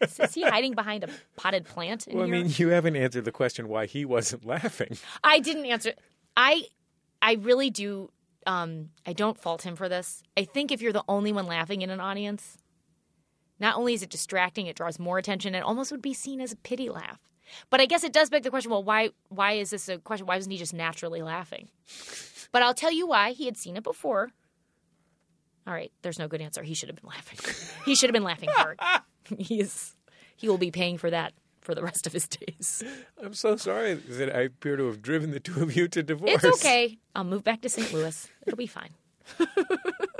[0.00, 3.32] is, he hiding behind a potted plant in Well, I mean, you haven't answered the
[3.32, 4.96] question why he wasn't laughing.
[5.22, 5.92] I didn't answer.
[6.36, 6.64] I
[7.22, 8.10] I really do.
[8.46, 10.22] um, I don't fault him for this.
[10.36, 12.58] I think if you're the only one laughing in an audience,
[13.64, 15.54] not only is it distracting, it draws more attention.
[15.54, 17.18] It almost would be seen as a pity laugh.
[17.70, 19.10] But I guess it does beg the question: Well, why?
[19.30, 20.26] Why is this a question?
[20.26, 21.68] Why wasn't he just naturally laughing?
[22.52, 23.32] But I'll tell you why.
[23.32, 24.30] He had seen it before.
[25.66, 26.62] All right, there's no good answer.
[26.62, 27.38] He should have been laughing.
[27.86, 28.78] he should have been laughing hard.
[29.38, 29.94] he is.
[30.36, 32.84] He will be paying for that for the rest of his days.
[33.22, 36.44] I'm so sorry that I appear to have driven the two of you to divorce.
[36.44, 36.98] It's okay.
[37.14, 37.92] I'll move back to St.
[37.94, 38.28] Louis.
[38.46, 38.90] It'll be fine.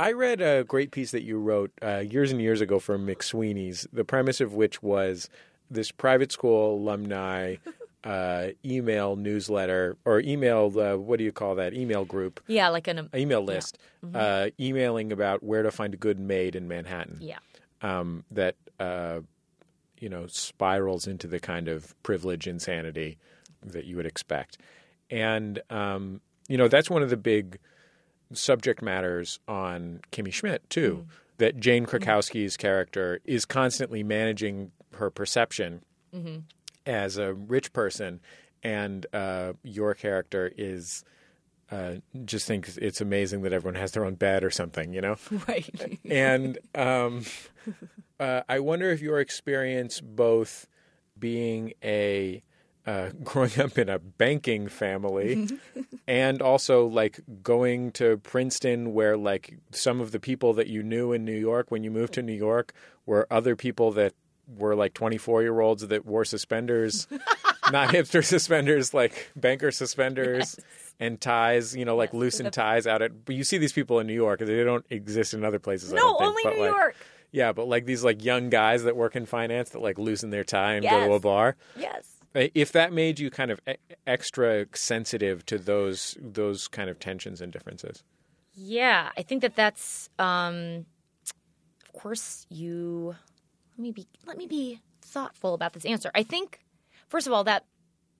[0.00, 3.86] I read a great piece that you wrote uh, years and years ago for McSweeney's,
[3.92, 5.28] the premise of which was
[5.70, 7.56] this private school alumni
[8.04, 11.74] uh, email newsletter or email, uh, what do you call that?
[11.74, 13.76] Email group, Yeah, like an email list,
[14.14, 17.18] uh, emailing about where to find a good maid in Manhattan.
[17.20, 17.36] yeah.
[17.82, 19.20] um, that uh,
[19.98, 23.18] you know spirals into the kind of privilege insanity
[23.62, 24.56] that you would expect,
[25.10, 27.58] and um, you know that's one of the big
[28.32, 31.06] subject matters on Kimmy Schmidt too.
[31.38, 35.82] That Jane Krakowski's character is constantly managing her perception
[36.84, 38.20] as a rich person,
[38.62, 41.04] and uh, your character is.
[41.72, 45.14] Uh, just thinks it's amazing that everyone has their own bed or something, you know
[45.46, 46.00] Right.
[46.04, 47.22] and um,
[48.18, 50.66] uh, I wonder if your experience, both
[51.16, 52.42] being a
[52.86, 55.48] uh, growing up in a banking family,
[56.08, 61.12] and also like going to Princeton, where like some of the people that you knew
[61.12, 62.72] in New York when you moved to New York
[63.06, 64.14] were other people that
[64.56, 67.06] were like 24 year olds that wore suspenders,
[67.70, 70.58] not hipster suspenders, like banker suspenders.
[71.02, 73.24] And ties, you know, like loosened ties out at.
[73.24, 75.94] But you see these people in New York; they don't exist in other places.
[75.94, 76.96] I No, don't think, only but, New like- York.
[77.32, 80.44] yeah, but like these like young guys that work in finance that like loosen their
[80.44, 81.56] tie and go to a bar.
[81.74, 82.06] Yes.
[82.34, 83.74] If that made you kind of e-
[84.06, 88.04] extra sensitive to those those kind of tensions and differences.
[88.54, 90.08] Yeah, I think that that's.
[90.18, 90.86] Um,
[91.84, 93.16] of course, you.
[93.76, 94.06] Let me be.
[94.26, 96.10] Let me be thoughtful about this answer.
[96.14, 96.60] I think,
[97.08, 97.64] first of all, that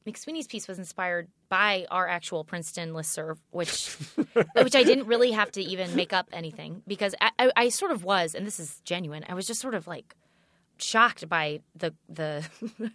[0.07, 3.97] McSweeney's piece was inspired by our actual Princeton listserv, which
[4.55, 7.93] which I didn't really have to even make up anything because I, I, I sort
[7.93, 9.25] of was, and this is genuine.
[9.29, 10.15] I was just sort of like
[10.79, 12.45] shocked by the the.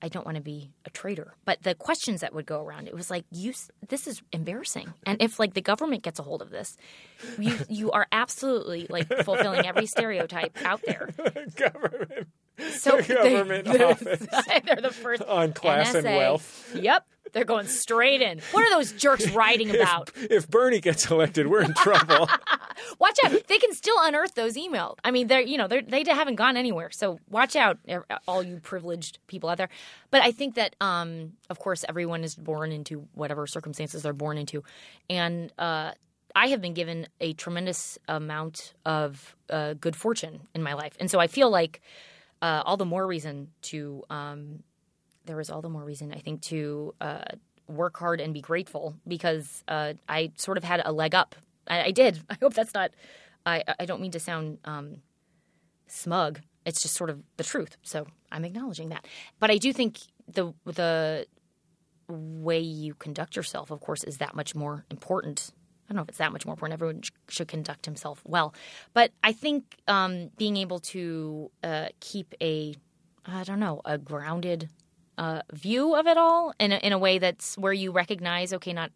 [0.00, 2.94] I don't want to be a traitor, but the questions that would go around, it
[2.94, 3.52] was like, you,
[3.88, 4.92] this is embarrassing.
[5.04, 6.76] And if like the government gets a hold of this,
[7.38, 11.10] you, you are absolutely like fulfilling every stereotype out there.
[11.56, 12.28] Government
[12.70, 14.26] So The government they, office.
[14.64, 16.74] they're the first on class and wealth.
[16.74, 18.40] Yep, they're going straight in.
[18.52, 20.10] What are those jerks writing about?
[20.16, 22.28] If Bernie gets elected, we're in trouble.
[22.98, 23.46] Watch out!
[23.46, 24.96] They can still unearth those emails.
[25.04, 26.90] I mean, they're you know they're, they haven't gone anywhere.
[26.90, 29.68] So watch out, er- all you privileged people out there.
[30.10, 34.38] But I think that, um, of course, everyone is born into whatever circumstances they're born
[34.38, 34.62] into,
[35.10, 35.92] and uh,
[36.34, 41.10] I have been given a tremendous amount of uh, good fortune in my life, and
[41.10, 41.80] so I feel like
[42.42, 44.04] uh, all the more reason to.
[44.10, 44.62] Um,
[45.24, 47.24] there is all the more reason I think to uh,
[47.66, 51.36] work hard and be grateful because uh, I sort of had a leg up.
[51.66, 52.20] I, I did.
[52.30, 52.92] I hope that's not.
[53.44, 55.02] I I don't mean to sound um,
[55.86, 56.40] smug.
[56.64, 57.76] It's just sort of the truth.
[57.82, 59.06] So I'm acknowledging that.
[59.38, 61.26] But I do think the the
[62.08, 65.50] way you conduct yourself, of course, is that much more important.
[65.88, 66.74] I don't know if it's that much more important.
[66.74, 68.54] Everyone sh- should conduct himself well,
[68.92, 72.74] but I think um, being able to uh, keep a,
[73.24, 74.68] I don't know, a grounded
[75.16, 78.72] uh, view of it all in a, in a way that's where you recognize, okay,
[78.72, 78.90] not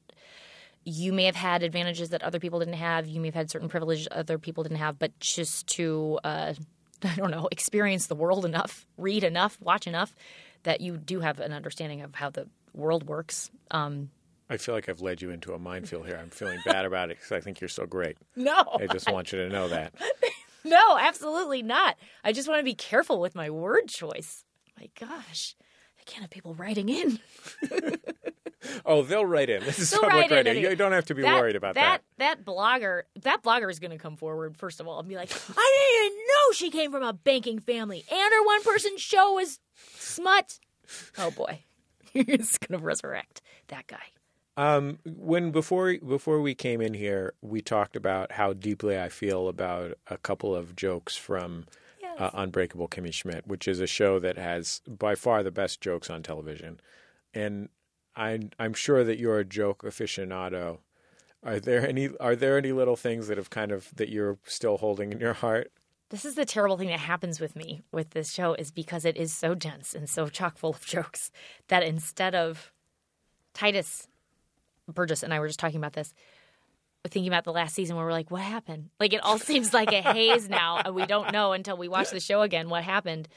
[0.85, 3.07] you may have had advantages that other people didn't have.
[3.07, 6.55] You may have had certain privileges other people didn't have, but just to, uh,
[7.02, 10.14] I don't know, experience the world enough, read enough, watch enough,
[10.64, 13.50] that you do have an understanding of how the world works.
[13.70, 14.11] Um,
[14.53, 16.19] I feel like I've led you into a minefield here.
[16.21, 18.19] I'm feeling bad about it because I think you're so great.
[18.37, 19.95] no, I just want you to know that.
[20.65, 21.97] no, absolutely not.
[22.23, 24.45] I just want to be careful with my word choice.
[24.79, 25.57] My gosh,
[25.99, 27.19] I can't have people writing in.
[28.87, 29.62] Oh, they'll write in.
[29.65, 30.51] This is They'll public radio.
[30.53, 30.71] anyway.
[30.71, 32.03] You don't have to be that, worried about that.
[32.19, 32.37] that.
[32.38, 35.33] That blogger, that blogger is going to come forward first of all and be like,
[35.33, 39.59] "I didn't even know she came from a banking family, and her one-person show is
[39.97, 40.61] smut."
[41.19, 41.65] Oh boy,
[42.12, 44.05] he's going to resurrect that guy.
[44.57, 49.49] Um, when before before we came in here, we talked about how deeply I feel
[49.49, 51.67] about a couple of jokes from
[52.19, 56.11] uh, Unbreakable Kimmy Schmidt, which is a show that has by far the best jokes
[56.11, 56.81] on television,
[57.33, 57.71] and
[58.15, 60.79] I'm I'm sure that you're a joke aficionado.
[61.43, 64.77] Are there any Are there any little things that have kind of that you're still
[64.77, 65.73] holding in your heart?
[66.11, 69.17] This is the terrible thing that happens with me with this show is because it
[69.17, 71.31] is so dense and so chock full of jokes
[71.69, 72.71] that instead of
[73.55, 74.09] Tituss
[74.88, 76.12] Burgess and I were just talking about this,
[77.07, 78.90] thinking about the last season where we're like, what happened?
[79.01, 82.11] Like it all seems like a haze now, and we don't know until we watch
[82.11, 83.29] the show again what happened.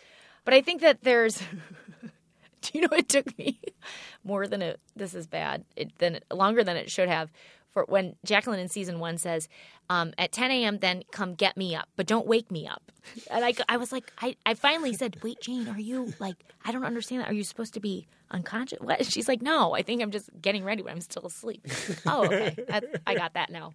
[0.43, 1.41] But I think that there's.
[2.61, 3.59] Do you know it took me
[4.23, 4.79] more than it?
[4.95, 5.65] This is bad.
[5.75, 7.31] It than longer than it should have.
[7.75, 9.49] For when Jacqueline in season one says,
[9.89, 12.89] um, "At 10 a.m., then come get me up, but don't wake me up,"
[13.29, 16.37] and I, I was like, I, I finally said, "Wait, Jane, are you like?
[16.63, 17.29] I don't understand that.
[17.29, 19.05] Are you supposed to be unconscious?" What?
[19.05, 21.67] She's like, "No, I think I'm just getting ready when I'm still asleep."
[22.05, 23.73] oh, okay, that, I got that now.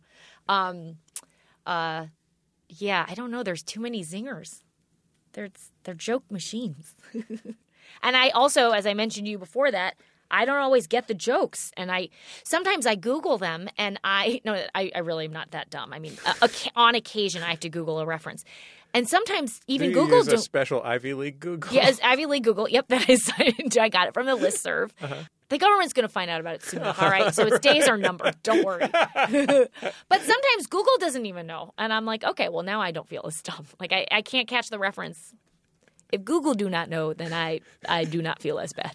[0.49, 0.97] Um,
[1.67, 2.07] uh,
[2.71, 3.43] yeah, I don't know.
[3.43, 4.63] There's too many zingers.
[5.35, 5.51] They're
[5.85, 6.95] they're joke machines.
[8.03, 9.97] and I also, as I mentioned to you before that,
[10.31, 12.09] I don't always get the jokes, and I
[12.45, 15.93] sometimes I Google them, and I no, I, I really am not that dumb.
[15.93, 18.45] I mean, uh, on occasion I have to Google a reference,
[18.95, 21.73] and sometimes even Google use a special Ivy League Google.
[21.73, 22.69] Yes, Ivy League Google.
[22.69, 23.31] Yep, that is.
[23.79, 24.91] I got it from the listserv.
[25.49, 26.81] The government's going to find out about it soon.
[26.81, 28.41] enough, All right, so its days are numbered.
[28.45, 28.87] Don't worry.
[28.89, 33.23] but sometimes Google doesn't even know, and I'm like, okay, well now I don't feel
[33.27, 33.67] as dumb.
[33.81, 35.35] Like I, I can't catch the reference.
[36.13, 38.95] If Google do not know, then I I do not feel as bad.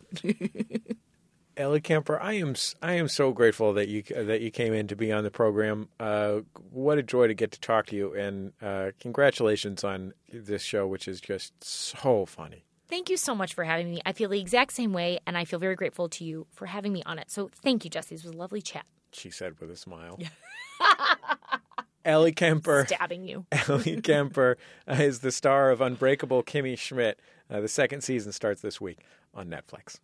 [1.57, 4.95] Ellie Kemper, I am I am so grateful that you that you came in to
[4.95, 5.87] be on the program.
[5.99, 6.39] Uh,
[6.71, 10.85] what a joy to get to talk to you, and uh, congratulations on this show,
[10.85, 12.65] which is just so funny.
[12.87, 14.01] Thank you so much for having me.
[14.05, 16.93] I feel the exact same way, and I feel very grateful to you for having
[16.93, 17.31] me on it.
[17.31, 18.15] So thank you, Jesse.
[18.15, 18.85] This was a lovely chat.
[19.11, 20.19] She said with a smile.
[22.05, 22.85] Ellie Kemper.
[22.85, 23.45] Stabbing you.
[23.67, 27.19] Ellie Kemper uh, is the star of Unbreakable Kimmy Schmidt.
[27.49, 28.99] Uh, the second season starts this week
[29.33, 29.99] on Netflix.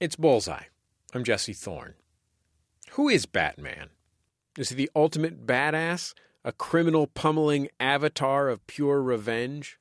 [0.00, 0.64] It's Bullseye.
[1.12, 1.92] I'm Jesse Thorn.
[2.92, 3.90] Who is Batman?
[4.56, 6.14] Is he the ultimate badass?
[6.42, 9.78] A criminal pummeling avatar of pure revenge?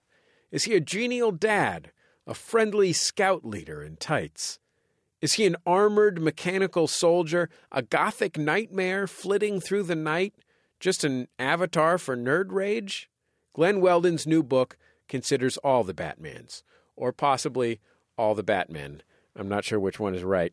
[0.51, 1.93] Is he a genial dad?
[2.27, 4.60] A friendly scout leader in tights?
[5.21, 10.34] Is he an armored mechanical soldier, a gothic nightmare flitting through the night,
[10.82, 13.10] just an avatar for nerd rage?
[13.53, 14.75] Glen Weldon's new book
[15.08, 16.62] considers all the Batmans,
[16.97, 17.79] or possibly
[18.17, 19.01] all the Batmen.
[19.39, 20.52] I'm not sure which one is right.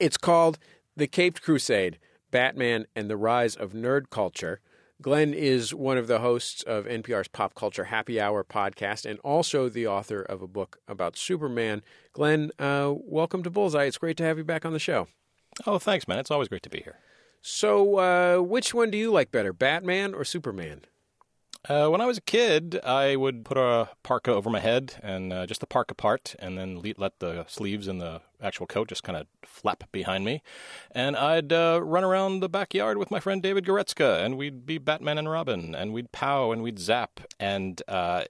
[0.00, 0.58] It's called
[0.96, 1.98] The Caped Crusade
[2.30, 4.60] Batman and the Rise of Nerd Culture.
[5.02, 9.68] Glen is one of the hosts of NPR's Pop Culture Happy Hour podcast and also
[9.68, 11.82] the author of a book about Superman.
[12.14, 13.84] Glen, uh, welcome to Bullseye.
[13.84, 15.08] It's great to have you back on the show.
[15.66, 16.18] Oh, thanks, man.
[16.18, 16.98] It's always great to be here.
[17.42, 20.80] So, uh, which one do you like better, Batman or Superman?
[21.68, 25.32] Uh, when I was a kid, I would put a parka over my head and
[25.32, 28.88] uh, just the parka part, and then le- let the sleeves and the actual coat
[28.88, 30.42] just kind of flap behind me.
[30.90, 34.78] And I'd uh, run around the backyard with my friend David Goretzka, and we'd be
[34.78, 38.24] Batman and Robin, and we'd pow and we'd zap, and uh,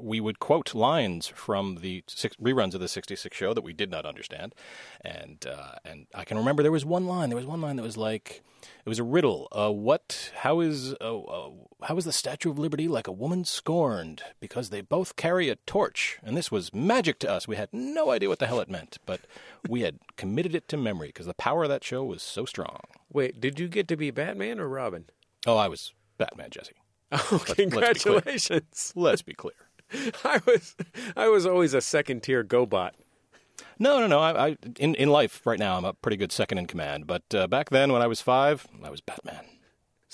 [0.00, 3.90] we would quote lines from the six- reruns of the '66 show that we did
[3.90, 4.54] not understand.
[5.02, 7.28] And uh, and I can remember there was one line.
[7.28, 8.42] There was one line that was like,
[8.84, 9.48] it was a riddle.
[9.52, 10.32] Uh, what?
[10.36, 10.94] How is?
[11.00, 11.50] Uh, uh,
[11.82, 14.22] how is the Statue of Liberty like a woman scorned?
[14.40, 17.46] Because they both carry a torch, and this was magic to us.
[17.46, 19.20] We had no idea what the hell it meant, but
[19.68, 22.80] we had committed it to memory because the power of that show was so strong.
[23.12, 25.06] Wait, did you get to be Batman or Robin?
[25.46, 26.74] Oh, I was Batman, Jesse.
[27.12, 27.70] Oh, let's be clear.
[27.70, 28.92] congratulations!
[28.96, 29.54] Let's be clear.
[30.24, 30.74] I was,
[31.16, 32.90] I was always a second tier GoBot.
[33.78, 34.18] No, no, no.
[34.18, 37.06] I, I in in life right now, I'm a pretty good second in command.
[37.06, 39.44] But uh, back then, when I was five, I was Batman.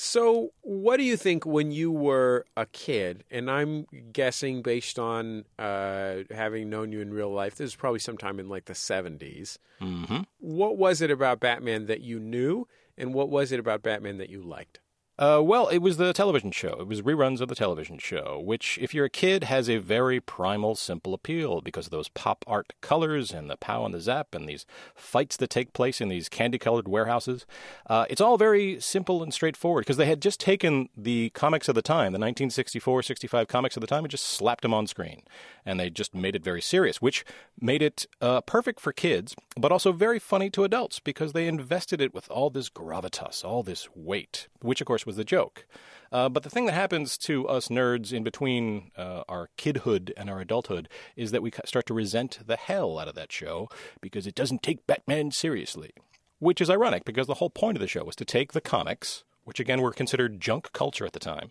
[0.05, 3.23] So, what do you think when you were a kid?
[3.31, 8.01] And I'm guessing based on uh, having known you in real life, this is probably
[8.01, 9.59] sometime in like the 70s.
[9.81, 10.23] Mm-hmm.
[10.41, 12.67] What was it about Batman that you knew,
[12.99, 14.81] and what was it about Batman that you liked?
[15.23, 16.81] Uh, well, it was the television show.
[16.81, 20.19] It was reruns of the television show, which, if you're a kid, has a very
[20.19, 24.35] primal, simple appeal because of those pop art colors and the pow and the zap
[24.35, 27.47] and these fights that take place in these candy colored warehouses.
[27.89, 31.77] Uh, it's all very simple and straightforward because they had just taken the comics of
[31.77, 35.23] the time, the 1964 65 comics of the time, and just slapped them on screen.
[35.65, 37.25] And they just made it very serious, which
[37.61, 42.01] made it uh, perfect for kids, but also very funny to adults because they invested
[42.01, 45.67] it with all this gravitas, all this weight, which, of course, was the joke.
[46.11, 50.31] Uh, but the thing that happens to us nerds in between uh, our kidhood and
[50.31, 53.69] our adulthood is that we start to resent the hell out of that show
[54.01, 55.91] because it doesn't take Batman seriously.
[56.39, 59.23] Which is ironic because the whole point of the show was to take the comics,
[59.45, 61.51] which again were considered junk culture at the time,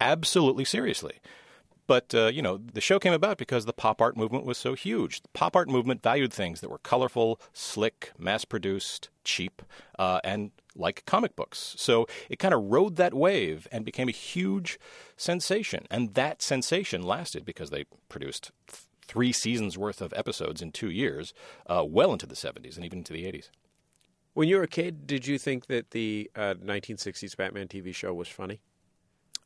[0.00, 1.20] absolutely seriously.
[1.88, 4.74] But, uh, you know, the show came about because the pop art movement was so
[4.74, 5.22] huge.
[5.22, 9.62] The pop art movement valued things that were colorful, slick, mass produced, cheap,
[9.98, 11.74] uh, and like comic books.
[11.78, 14.78] So it kind of rode that wave and became a huge
[15.16, 15.86] sensation.
[15.90, 20.90] And that sensation lasted because they produced th- three seasons worth of episodes in two
[20.90, 21.32] years,
[21.66, 23.48] uh, well into the 70s and even into the 80s.
[24.34, 28.12] When you were a kid, did you think that the uh, 1960s Batman TV show
[28.12, 28.60] was funny?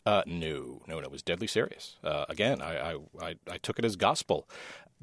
[0.04, 1.00] Uh, no, no, no.
[1.00, 1.96] It was deadly serious.
[2.02, 4.48] Uh, again, I, I, I, took it as gospel.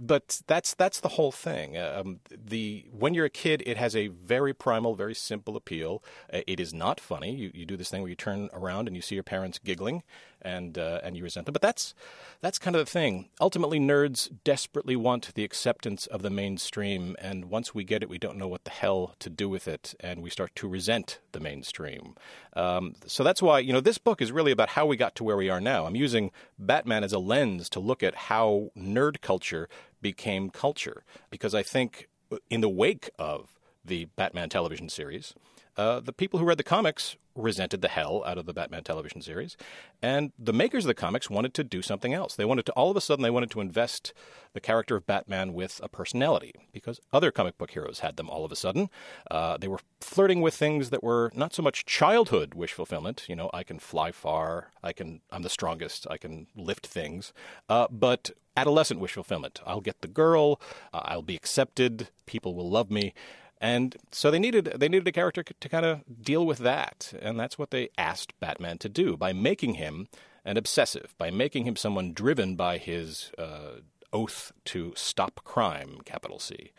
[0.02, 1.78] But that's that's the whole thing.
[1.78, 6.02] Um, the when you're a kid, it has a very primal, very simple appeal.
[6.34, 7.36] Uh, it is not funny.
[7.36, 10.04] You, you do this thing where you turn around and you see your parents giggling,
[10.42, 11.54] and uh, and you resent them.
[11.54, 11.94] But that's
[12.42, 13.30] that's kind of the thing.
[13.42, 18.18] Ultimately, nerds desperately want the acceptance of the mainstream, and once we get it, we
[18.18, 21.40] don't know what the hell to do with it, and we start to resent the
[21.40, 22.16] mainstream.
[22.54, 25.24] Um, so that's why you know this book is really about how we got to
[25.24, 25.86] where we are now.
[25.86, 29.68] I'm using Batman as a lens to look at how nerd culture
[30.02, 31.04] became culture.
[31.30, 32.08] Because I think
[32.50, 35.34] in the wake of the Batman television series,
[35.80, 39.22] uh, the people who read the comics resented the hell out of the Batman television
[39.22, 39.56] series,
[40.02, 42.36] and the makers of the comics wanted to do something else.
[42.36, 44.12] They wanted to all of a sudden they wanted to invest
[44.52, 48.44] the character of Batman with a personality because other comic book heroes had them all
[48.44, 48.90] of a sudden.
[49.32, 53.24] Uh, they were flirting with things that were not so much childhood wish fulfillment.
[53.30, 57.32] You know, I can fly far, I can, I'm the strongest, I can lift things,
[57.70, 59.62] uh, but adolescent wish fulfillment.
[59.66, 60.60] I'll get the girl,
[60.92, 63.14] uh, I'll be accepted, people will love me.
[63.62, 67.39] And so they needed they needed a character to kind of deal with that, and
[67.39, 70.07] that's what they asked Batman to do by making him
[70.45, 73.82] an obsessive, by making him someone driven by his uh,
[74.14, 76.72] oath to stop crime, capital C.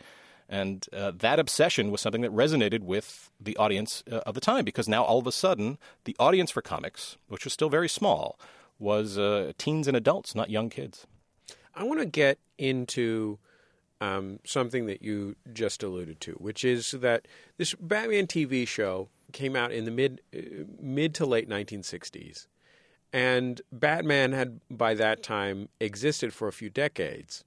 [0.49, 4.65] And uh, that obsession was something that resonated with the audience uh, of the time
[4.65, 8.37] because now all of a sudden the audience for comics, which was still very small,
[8.77, 11.07] was uh, teens and adults, not young kids.
[11.73, 13.39] I want to get into
[14.01, 17.27] um, something that you just alluded to, which is that
[17.57, 22.47] this Batman TV show came out in the mid uh, mid to late 1960s,
[23.13, 27.45] and Batman had by that time existed for a few decades.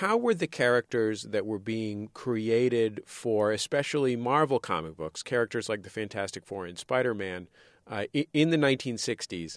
[0.00, 5.82] How were the characters that were being created for, especially Marvel comic books, characters like
[5.82, 7.48] the Fantastic Four and Spider Man,
[7.90, 9.56] uh, in the 1960s?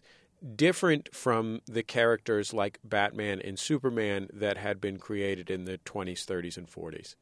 [0.55, 6.25] Different from the characters like Batman and Superman that had been created in the 20s,
[6.25, 7.15] 30s, and 40s.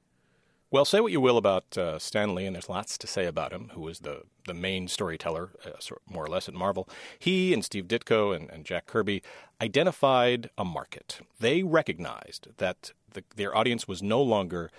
[0.72, 3.52] Well, say what you will about uh, Stan Lee, and there's lots to say about
[3.52, 5.72] him, who was the, the main storyteller, uh,
[6.08, 6.88] more or less, at Marvel.
[7.18, 9.24] He and Steve Ditko and, and Jack Kirby
[9.60, 11.22] identified a market.
[11.40, 14.70] They recognized that the, their audience was no longer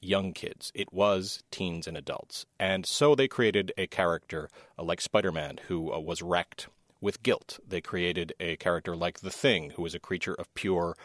[0.00, 2.46] young kids, it was teens and adults.
[2.58, 6.68] And so they created a character uh, like Spider Man who uh, was wrecked
[7.02, 7.60] with guilt.
[7.68, 10.96] They created a character like the Thing, who was a creature of pure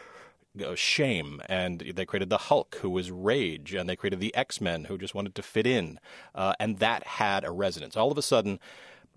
[0.64, 4.60] uh, shame, and they created the Hulk, who was rage, and they created the X
[4.60, 5.98] Men, who just wanted to fit in,
[6.34, 7.96] uh, and that had a resonance.
[7.96, 8.60] All of a sudden,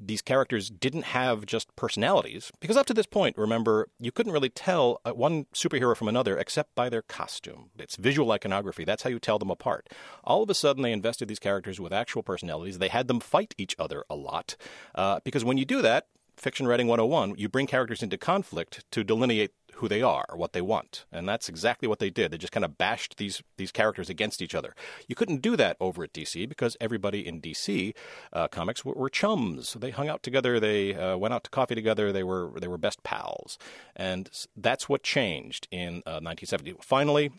[0.03, 4.49] these characters didn't have just personalities because up to this point remember you couldn't really
[4.49, 9.09] tell uh, one superhero from another except by their costume it's visual iconography that's how
[9.09, 9.89] you tell them apart
[10.23, 13.53] all of a sudden they invested these characters with actual personalities they had them fight
[13.57, 14.55] each other a lot
[14.95, 16.07] uh, because when you do that
[16.41, 20.61] fiction writing 101, you bring characters into conflict to delineate who they are, what they
[20.61, 21.05] want.
[21.11, 22.31] And that's exactly what they did.
[22.31, 24.75] They just kind of bashed these these characters against each other.
[25.07, 27.93] You couldn't do that over at DC because everybody in DC
[28.33, 29.73] uh, comics were, were, chums.
[29.79, 30.59] They hung out together.
[30.59, 32.11] They uh, went out to coffee together.
[32.11, 33.57] They were they were best pals.
[33.95, 36.75] And that's what changed in uh, 1970.
[36.81, 37.31] Finally,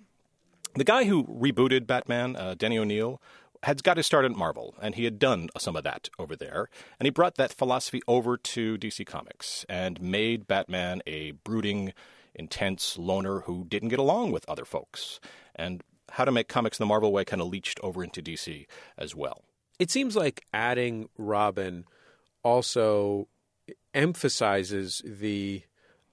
[0.74, 3.20] the guy who rebooted Batman, uh, Denny O'Neil,
[3.62, 6.68] had got his start at Marvel, and he had done some of that over there.
[6.98, 11.92] And he brought that philosophy over to DC Comics and made Batman a brooding,
[12.34, 15.20] intense loner who didn't get along with other folks.
[15.54, 15.82] And
[16.12, 18.66] how to make comics the Marvel way kind of leached over into DC
[18.98, 19.44] as well.
[19.78, 21.84] It seems like adding Robin
[22.42, 23.28] also
[23.94, 25.62] emphasizes the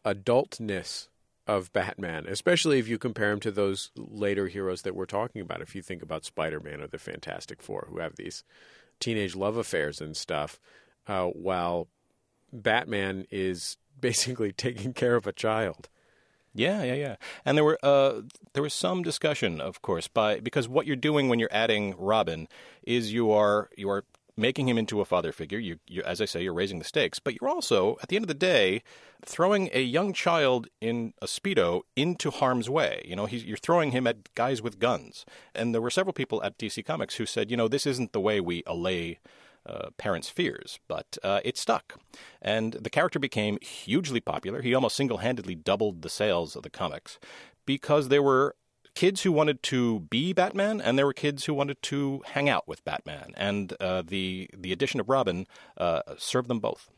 [0.05, 1.08] adultness
[1.49, 5.61] of Batman, especially if you compare him to those later heroes that we're talking about.
[5.61, 8.43] If you think about Spider Man or the Fantastic Four, who have these
[8.99, 10.59] teenage love affairs and stuff,
[11.07, 11.87] uh, while
[12.53, 15.89] Batman is basically taking care of a child.
[16.53, 17.15] Yeah, yeah, yeah.
[17.45, 18.21] And there were uh,
[18.53, 22.47] there was some discussion, of course, by because what you're doing when you're adding Robin
[22.83, 24.03] is you are you are
[24.39, 25.59] making him into a father figure.
[25.59, 28.23] You, you, as I say, you're raising the stakes, but you're also, at the end
[28.23, 28.81] of the day,
[29.25, 33.03] throwing a young child in a speedo into harm's way.
[33.05, 35.25] You know, you're throwing him at guys with guns.
[35.53, 38.21] And there were several people at DC Comics who said, you know, this isn't the
[38.21, 39.19] way we allay
[39.65, 41.99] uh, parents' fears, but uh, it stuck.
[42.41, 44.61] And the character became hugely popular.
[44.61, 47.19] He almost single handedly doubled the sales of the comics
[47.65, 48.55] because there were
[48.99, 52.67] kids who wanted to be Batman, and there were kids who wanted to hang out
[52.67, 53.31] with Batman.
[53.37, 55.47] And uh, the the addition of Robin
[55.77, 56.89] uh, served them both.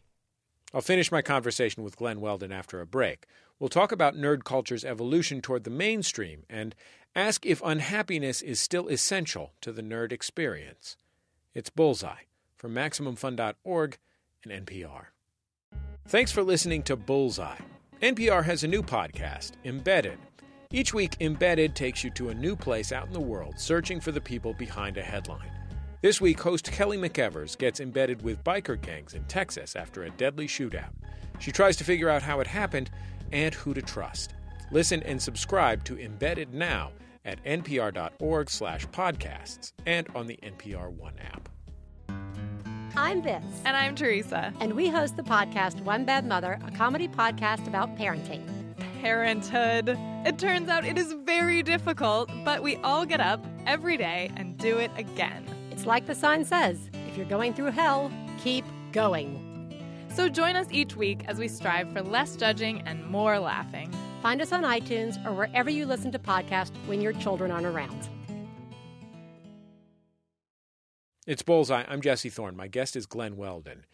[0.73, 3.27] I'll finish my conversation with Glen Weldon after a break.
[3.59, 6.73] We'll talk about nerd culture's evolution toward the mainstream and
[7.15, 10.97] ask if unhappiness is still essential to the nerd experience.
[11.53, 12.23] It's Bullseye
[12.57, 13.99] from MaximumFun.org
[14.43, 15.05] and NPR.
[16.07, 17.59] Thanks for listening to Bullseye.
[18.01, 20.17] NPR has a new podcast, Embedded.
[20.73, 24.13] Each week, Embedded takes you to a new place out in the world, searching for
[24.13, 25.51] the people behind a headline.
[26.01, 30.47] This week, host Kelly McEvers gets embedded with biker gangs in Texas after a deadly
[30.47, 30.93] shootout.
[31.39, 32.89] She tries to figure out how it happened
[33.33, 34.33] and who to trust.
[34.71, 36.91] Listen and subscribe to Embedded now
[37.25, 41.49] at npr.org slash podcasts and on the NPR One app.
[42.95, 43.43] I'm Biz.
[43.65, 44.53] And I'm Teresa.
[44.61, 48.60] And we host the podcast One Bad Mother, a comedy podcast about parenting.
[49.01, 49.97] Parenthood.
[50.27, 54.55] It turns out it is very difficult, but we all get up every day and
[54.59, 55.43] do it again.
[55.71, 56.77] It's like the sign says
[57.07, 58.11] if you're going through hell,
[58.43, 59.75] keep going.
[60.13, 63.91] So join us each week as we strive for less judging and more laughing.
[64.21, 68.07] Find us on iTunes or wherever you listen to podcasts when your children aren't around.
[71.25, 71.85] It's Bullseye.
[71.87, 72.55] I'm Jesse Thorn.
[72.55, 73.85] My guest is Glen Weldon.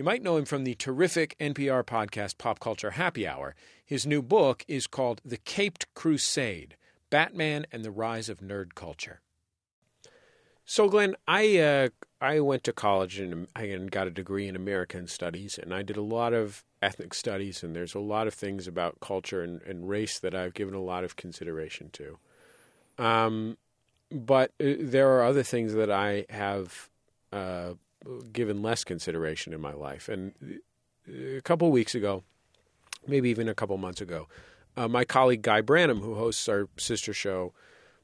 [0.00, 3.54] You might know him from the terrific NPR podcast Pop Culture Happy Hour.
[3.84, 6.78] His new book is called The Caped Crusade
[7.10, 9.20] Batman and the Rise of Nerd Culture.
[10.64, 11.88] So, Glen, I uh,
[12.18, 15.98] I went to college and I got a degree in American Studies, and I did
[15.98, 19.86] a lot of ethnic studies, and there's a lot of things about culture and, and
[19.86, 22.18] race that I've given a lot of consideration to.
[22.98, 23.58] Um,
[24.10, 26.88] but uh, there are other things that I have
[27.34, 27.74] uh,
[28.32, 30.08] given less consideration in my life.
[30.08, 30.32] And
[31.08, 32.24] uh, a couple weeks ago,
[33.06, 34.28] maybe even a couple months ago,
[34.76, 37.52] uh, my colleague Guy Branum, who hosts our sister show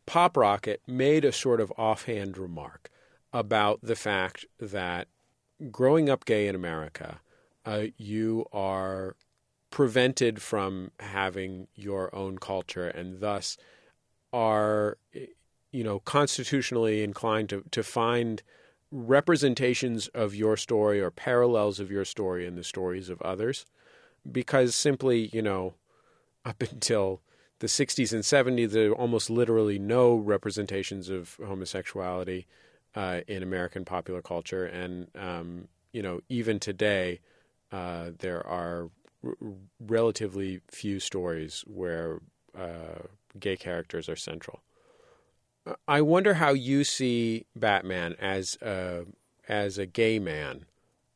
[0.05, 2.91] Pop Rocket, made a sort of offhand remark
[3.33, 5.09] about the fact that
[5.71, 7.21] growing up gay in America,
[7.65, 9.17] uh, you are
[9.71, 13.57] prevented from having your own culture and thus
[14.33, 14.97] are
[15.71, 18.43] you know constitutionally inclined to, to find
[18.97, 23.67] representations of your story or parallels of your story in the stories of others.
[24.31, 25.75] Because simply you know
[26.45, 27.21] up until
[27.59, 32.47] the 60s and 70s there were almost literally no representations of homosexuality
[32.95, 34.65] uh, in American popular culture.
[34.65, 37.21] And um, you know even today
[37.71, 38.89] uh, there are
[39.23, 39.37] r-
[39.79, 42.21] relatively few stories where
[42.59, 43.03] uh,
[43.39, 44.61] gay characters are central
[45.87, 49.05] I wonder how you see Batman as a,
[49.49, 50.67] as a gay man,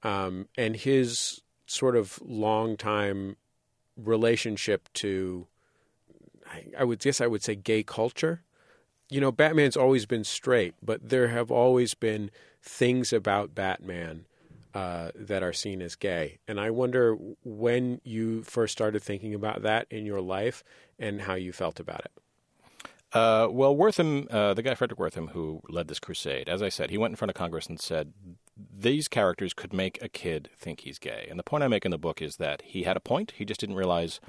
[0.03, 3.37] um, and his sort of long time
[3.97, 5.47] relationship to,
[6.47, 8.43] I, I would guess I would say gay culture.
[9.09, 12.31] You know, Batman's always been straight, but there have always been
[12.63, 14.27] things about Batman
[14.75, 16.39] uh, that are seen as gay.
[16.47, 20.63] And I wonder when you first started thinking about that in your life
[20.99, 22.13] and how you felt about it.
[23.13, 26.91] Uh, well, Wertham, uh, the guy Fredric Wertham who led this crusade, as I said,
[26.91, 28.13] he went in front of Congress and said
[28.57, 31.27] these characters could make a kid think he's gay.
[31.29, 33.33] And the point I make in the book is that he had a point.
[33.37, 34.21] He just didn't realize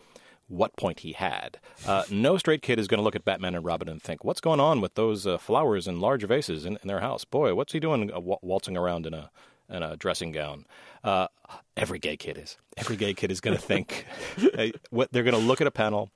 [0.48, 1.60] what point he had.
[1.88, 4.42] Uh, no straight kid is going to look at Batman and Robin and think, "What's
[4.42, 7.24] going on with those uh, flowers in large vases in, in, their house?
[7.24, 9.32] Boy, what's he doing uh, waltzing around in a
[9.70, 10.66] in a dressing gown?"
[11.04, 11.28] Uh,
[11.78, 12.58] every gay kid is.
[12.78, 14.06] Every gay kid is going to think.
[14.90, 16.10] what they're going to look at a panel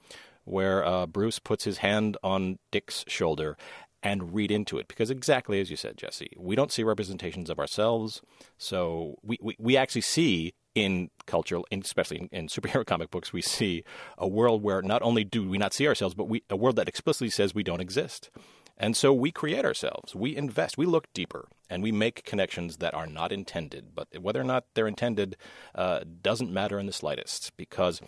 [0.45, 3.57] where uh, Bruce puts his hand on Dick's shoulder
[4.01, 4.87] and read into it.
[4.87, 8.21] Because exactly as you said jesse we don't see representations of ourselves.
[8.57, 13.41] So we, we, we actually see in culture especially in, in, superhero comic books we
[13.41, 13.83] see
[14.17, 16.87] a world where not only do we not see ourselves but we, a world that
[16.87, 18.29] explicitly says we don't exist.
[18.77, 20.13] And so we create ourselves.
[20.13, 20.77] We invest.
[20.77, 23.95] We look deeper and we make connections that are not intended.
[23.95, 25.37] But whether or not they're intended
[25.73, 28.01] uh, doesn't matter in the slightest because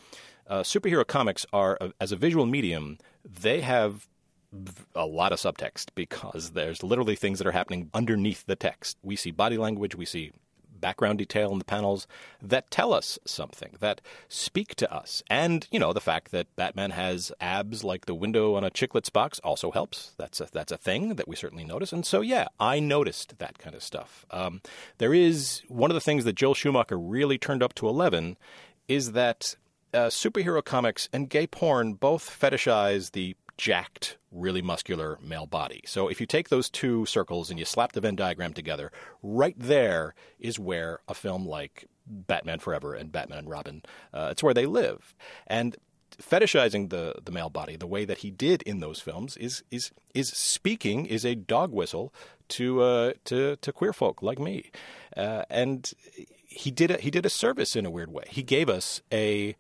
[0.48, 4.08] uh, superhero comics are, uh, as a visual medium, they have
[4.96, 8.98] a lot of subtext because there's literally things that are happening underneath the text.
[9.04, 10.32] We see body language, we see
[10.80, 12.08] background detail in the panels
[12.42, 15.24] that tell us something, that speak to us.
[15.30, 19.12] And, you know, the fact that Batman has abs like the window on a chiclets
[19.12, 20.14] box also helps.
[20.18, 21.92] That's a, that's a thing that we certainly notice.
[21.92, 24.26] And so, yeah, I noticed that kind of stuff.
[24.32, 24.62] Um,
[24.98, 28.38] there is one of the things that Joel Schumacher really turned up to 11
[28.88, 29.56] is that
[29.98, 35.82] uh, superhero comics and gay porn both fetishize the jacked, really muscular male body.
[35.86, 38.92] So if you take those two circles and you slap the Venn diagram together,
[39.24, 43.82] right there is where a film like Batman Forever and Batman and Robin,
[44.14, 45.16] uh, it's where they live.
[45.48, 45.76] And
[46.22, 49.92] fetishizing the, the male body the way that he did in those films is is
[50.16, 52.14] is speaking is a dog whistle
[52.48, 54.72] to uh, to to queer folk like me,
[55.16, 55.94] uh, and
[56.46, 58.24] he did a, he did a service in a weird way.
[58.30, 59.56] He gave us a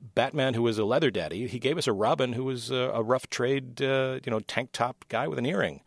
[0.00, 1.46] Batman who was a leather daddy.
[1.46, 4.70] He gave us a Robin who was a, a rough trade, uh, you know, tank
[4.72, 5.82] top guy with an earring.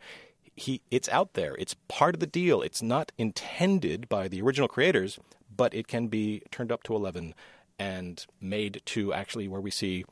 [0.54, 1.54] he it's out there.
[1.58, 2.62] It's part of the deal.
[2.62, 5.18] It's not intended by the original creators,
[5.54, 7.34] but it can be turned up to 11
[7.78, 10.04] and made to actually where we see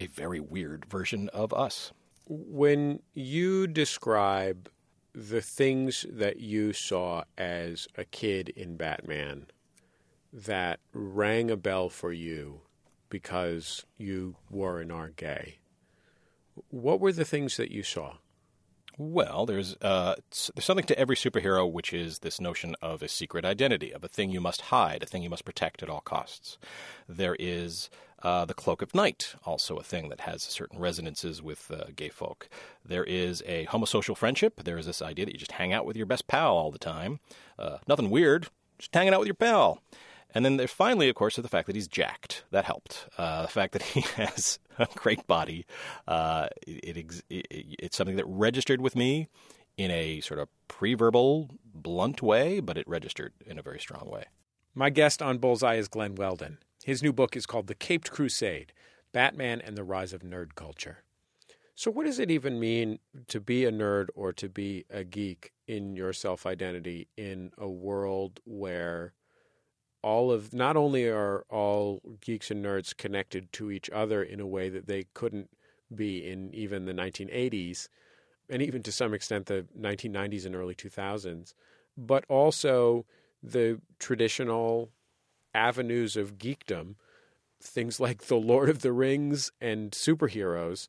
[0.00, 1.92] a very weird version of us.
[2.26, 4.68] When you describe
[5.14, 9.46] the things that you saw as a kid in Batman
[10.32, 12.62] that rang a bell for you
[13.12, 15.58] because you were and are gay,
[16.70, 18.14] what were the things that you saw?
[18.96, 20.14] Well, there's uh,
[20.54, 24.08] there's something to every superhero, which is this notion of a secret identity, of a
[24.08, 26.56] thing you must hide, a thing you must protect at all costs.
[27.06, 27.90] There is
[28.22, 32.08] uh, the cloak of night, also a thing that has certain resonances with uh, gay
[32.08, 32.48] folk.
[32.84, 34.64] There is a homosocial friendship.
[34.64, 36.78] There is this idea that you just hang out with your best pal all the
[36.78, 37.20] time.
[37.58, 38.48] Uh, nothing weird,
[38.78, 39.82] just hanging out with your pal.
[40.34, 42.44] And then there's finally, of course, the fact that he's jacked.
[42.50, 43.08] That helped.
[43.18, 45.66] Uh, the fact that he has a great body.
[46.08, 49.28] Uh, it, it, it, it's something that registered with me
[49.76, 54.24] in a sort of pre-verbal, blunt way, but it registered in a very strong way.
[54.74, 56.58] My guest on Bullseye is Glen Weldon.
[56.84, 58.72] His new book is called The Caped Crusade
[59.12, 61.04] Batman and the Rise of Nerd Culture.
[61.74, 65.52] So, what does it even mean to be a nerd or to be a geek
[65.66, 69.14] in your self identity in a world where
[70.02, 74.46] all of not only are all geeks and nerds connected to each other in a
[74.46, 75.50] way that they couldn't
[75.94, 77.88] be in even the 1980s
[78.48, 81.54] and even to some extent the 1990s and early 2000s,
[81.96, 83.06] but also
[83.42, 84.90] the traditional
[85.54, 86.96] avenues of geekdom,
[87.60, 90.88] things like The Lord of the Rings and superheroes,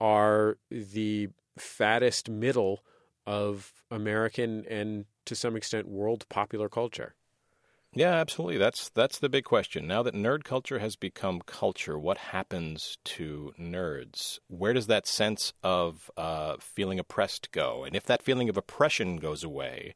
[0.00, 1.28] are the
[1.58, 2.82] fattest middle
[3.26, 7.14] of American and to some extent world popular culture.
[7.96, 8.58] Yeah, absolutely.
[8.58, 9.86] That's that's the big question.
[9.86, 14.38] Now that nerd culture has become culture, what happens to nerds?
[14.48, 17.84] Where does that sense of uh, feeling oppressed go?
[17.84, 19.94] And if that feeling of oppression goes away,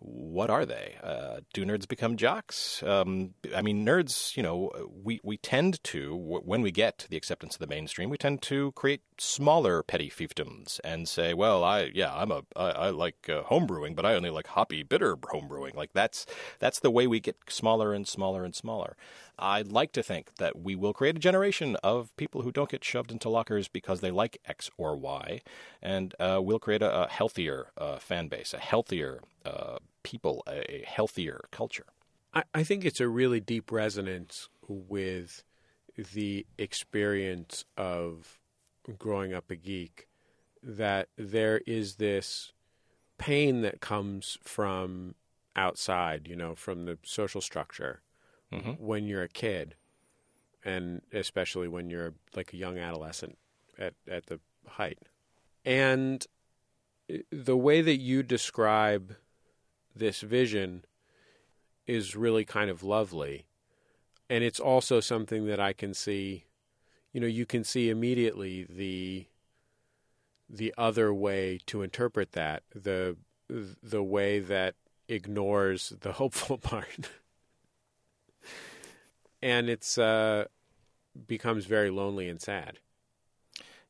[0.00, 0.96] what are they?
[1.02, 2.82] Uh, do nerds become jocks?
[2.82, 4.70] Um, I mean, nerds, you know,
[5.02, 8.40] we, we tend to, when we get to the acceptance of the mainstream, we tend
[8.42, 13.28] to create smaller petty fiefdoms and say, well, I, yeah, I'm a, I, I like
[13.28, 15.74] uh, homebrewing, but I only like hoppy, bitter homebrewing.
[15.74, 16.24] Like that's,
[16.58, 18.96] that's the way we get smaller and smaller and smaller.
[19.38, 22.84] I'd like to think that we will create a generation of people who don't get
[22.84, 25.40] shoved into lockers because they like X or Y,
[25.82, 30.84] and uh, we'll create a, a healthier uh, fan base, a healthier uh, people, a,
[30.86, 31.86] healthier culture.
[32.34, 35.42] I, I think it's a really deep resonance with
[35.96, 38.38] the experience of
[38.98, 40.08] growing up a geek
[40.62, 42.52] that there is this
[43.18, 45.14] pain that comes from
[45.56, 48.00] outside, you know, from the social structure
[48.52, 48.72] mm-hmm.
[48.72, 49.74] when you're a kid,
[50.64, 53.36] and especially when you're like a young adolescent
[53.78, 54.98] at at the height.
[55.64, 56.26] And
[57.30, 59.16] the way that you describe
[59.94, 60.84] this vision
[61.86, 63.46] is really kind of lovely.
[64.28, 66.44] And it's also something that I can see,
[67.12, 69.26] you know, you can see immediately the
[70.52, 73.16] the other way to interpret that, the
[73.48, 74.74] the way that
[75.08, 77.08] ignores the hopeful part
[79.42, 80.44] and it's uh,
[81.26, 82.78] becomes very lonely and sad.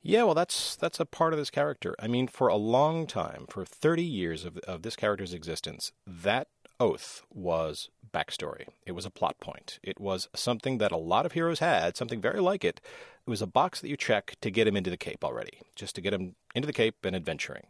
[0.03, 1.95] Yeah, well, that's that's a part of this character.
[1.99, 6.49] I mean, for a long time, for thirty years of of this character's existence, that
[6.79, 8.67] oath was backstory.
[8.87, 9.79] It was a plot point.
[9.83, 12.81] It was something that a lot of heroes had, something very like it.
[13.27, 15.95] It was a box that you check to get him into the Cape already, just
[15.97, 17.67] to get him into the Cape and adventuring.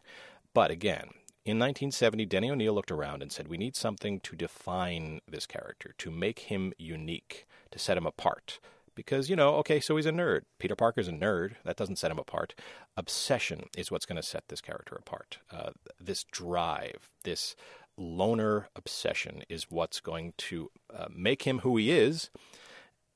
[0.54, 1.10] But again,
[1.44, 5.94] in 1970, Denny O'Neil looked around and said, We need something to define this character,
[5.98, 8.60] to make him unique to set him apart.
[9.00, 10.42] Because, you know, okay, so he's a nerd.
[10.58, 11.52] Peter Parker's a nerd.
[11.64, 12.54] That doesn't set him apart.
[12.98, 15.38] Obsession is what's going to set this character apart.
[15.50, 17.56] Uh, this drive, this
[17.96, 22.28] loner obsession is what's going to uh, make him who he is.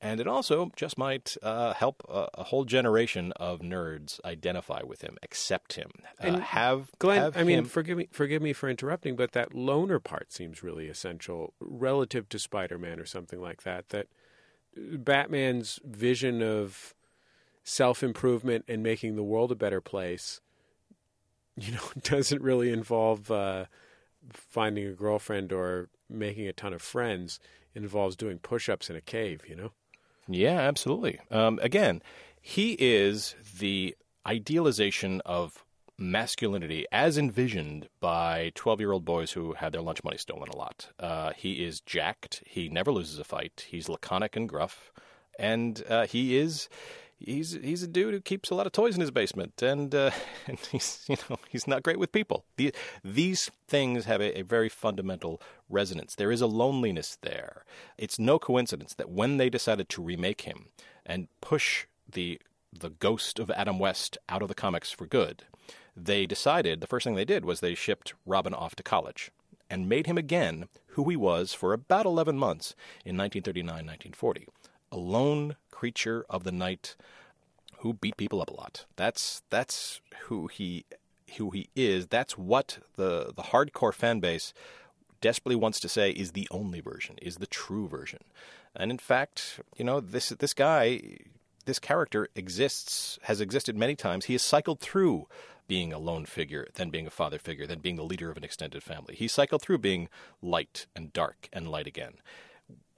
[0.01, 5.01] And it also just might uh, help a, a, whole generation of nerds identify with
[5.01, 7.21] him, accept him, uh, and have Glen.
[7.21, 7.65] Have I mean, him...
[7.65, 12.39] forgive me, forgive me for interrupting, but that loner part seems really essential relative to
[12.39, 13.89] Spider-Man or something like that.
[13.89, 14.07] That
[14.75, 16.93] Batman's vision of
[17.63, 20.41] self-improvement and making the world a better place,
[21.57, 23.65] you know, doesn't really involve uh,
[24.29, 27.39] finding a girlfriend or making a ton of friends.
[27.73, 29.41] It involves doing push-ups in a cave.
[29.47, 29.71] You know.
[30.27, 31.19] Yeah, absolutely.
[31.29, 32.01] Um, again,
[32.41, 33.95] he is the
[34.25, 35.65] idealization of
[35.97, 40.57] masculinity as envisioned by 12 year old boys who had their lunch money stolen a
[40.57, 40.89] lot.
[40.99, 42.43] Uh, he is jacked.
[42.45, 43.65] He never loses a fight.
[43.69, 44.91] He's laconic and gruff.
[45.37, 46.69] And uh, he is
[47.17, 50.11] he's he's a dude who keeps a lot of toys in his basement, and uh,
[50.47, 52.45] and he's you know he's not great with people.
[52.57, 52.73] The,
[53.03, 56.15] these things have a, a very fundamental resonance.
[56.15, 57.65] There is a loneliness there.
[57.97, 60.67] It's no coincidence that when they decided to remake him
[61.05, 62.39] and push the
[62.77, 65.43] the ghost of Adam West out of the comics for good,
[65.95, 69.31] they decided the first thing they did was they shipped Robin off to college
[69.69, 74.47] and made him again who he was for about 11 months in 1939 1940
[74.91, 76.95] a lone creature of the night
[77.79, 78.85] who beat people up a lot.
[78.95, 80.85] That's that's who he
[81.37, 82.07] who he is.
[82.07, 84.53] That's what the the hardcore fan base
[85.21, 88.21] desperately wants to say is the only version, is the true version.
[88.75, 91.01] And in fact, you know, this this guy,
[91.65, 94.25] this character exists, has existed many times.
[94.25, 95.27] He has cycled through
[95.67, 98.43] being a lone figure, then being a father figure, then being the leader of an
[98.43, 99.15] extended family.
[99.15, 100.09] He cycled through being
[100.41, 102.15] light and dark and light again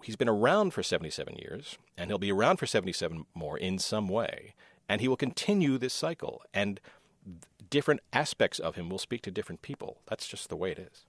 [0.03, 4.07] he's been around for 77 years, and he'll be around for 77 more in some
[4.07, 4.53] way,
[4.87, 6.79] and he will continue this cycle, and
[7.69, 9.97] different aspects of him will speak to different people.
[10.07, 11.05] That's just the way it is.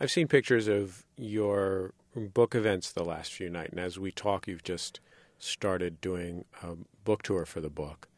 [0.00, 4.46] I've seen pictures of your book events the last few nights, and as we talk,
[4.46, 5.00] you've just
[5.38, 8.08] started doing a book tour for the book,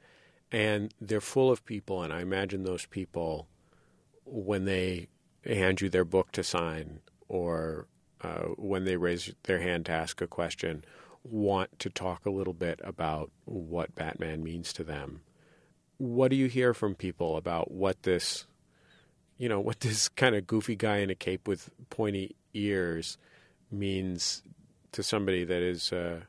[0.50, 3.48] and they're full of people, and I imagine those people,
[4.24, 5.08] when they
[5.44, 7.86] hand you their book to sign or
[8.20, 10.84] uh, when they raise their hand to ask a question,
[11.22, 15.22] want to talk a little bit about what Batman means to them.
[15.98, 18.46] What do you hear from people about what this,
[19.36, 23.18] you know, what this kind of goofy guy in a cape with pointy ears
[23.70, 24.42] means
[24.92, 26.22] to somebody that is a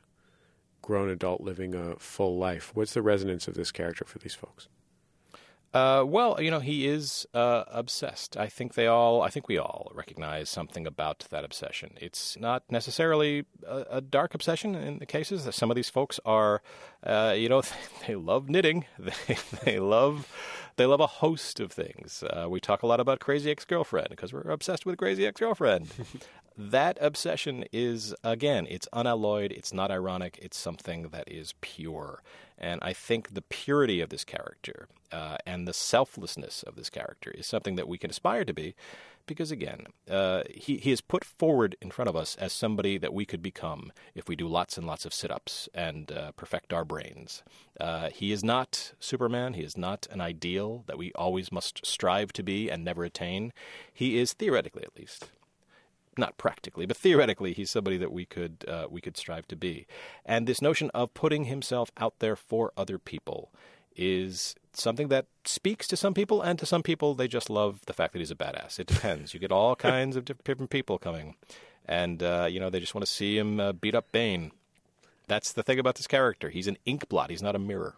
[0.90, 2.72] grown adult living a full life?
[2.74, 4.66] What's the resonance of this character for these folks?
[5.72, 8.36] Uh, well, you know, he is uh, obsessed.
[8.36, 11.96] I think they all, I think we all recognize something about that obsession.
[12.00, 15.44] It's not necessarily a, a dark obsession in the cases.
[15.44, 16.60] That some of these folks are,
[17.04, 17.62] uh, you know,
[18.08, 18.86] they love knitting.
[18.98, 20.26] They, they love,
[20.80, 22.24] they love a host of things.
[22.24, 25.88] Uh, we talk a lot about Crazy Ex-Girlfriend because we're obsessed with Crazy Ex-Girlfriend.
[26.56, 29.52] that obsession is, again, it's unalloyed.
[29.52, 30.38] It's not ironic.
[30.40, 32.22] It's something that is pure.
[32.56, 37.30] And I think the purity of this character uh, and the selflessness of this character
[37.30, 38.74] is something that we can aspire to be
[39.30, 43.14] because, again, uh, he, he is put forward in front of us as somebody that
[43.14, 46.72] we could become if we do lots and lots of sit ups and uh, perfect
[46.72, 47.44] our brains.
[47.78, 49.54] Uh, he is not Superman.
[49.54, 53.52] He is not an ideal that we always must strive to be and never attain.
[53.94, 55.30] He is, theoretically at least,
[56.18, 59.86] not practically, but theoretically, he's somebody that we could uh, we could strive to be.
[60.26, 63.52] And this notion of putting himself out there for other people
[64.00, 67.92] is something that speaks to some people, and to some people, they just love the
[67.92, 68.80] fact that he's a badass.
[68.80, 69.34] It depends.
[69.34, 71.36] you get all kinds of different people coming,
[71.84, 74.52] and uh, you know they just want to see him uh, beat up Bane.
[75.28, 76.48] That's the thing about this character.
[76.48, 77.30] He's an ink blot.
[77.30, 77.96] He's not a mirror.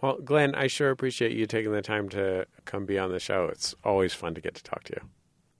[0.00, 3.46] Well, Glen, I sure appreciate you taking the time to come be on the show.
[3.46, 5.08] It's always fun to get to talk to you.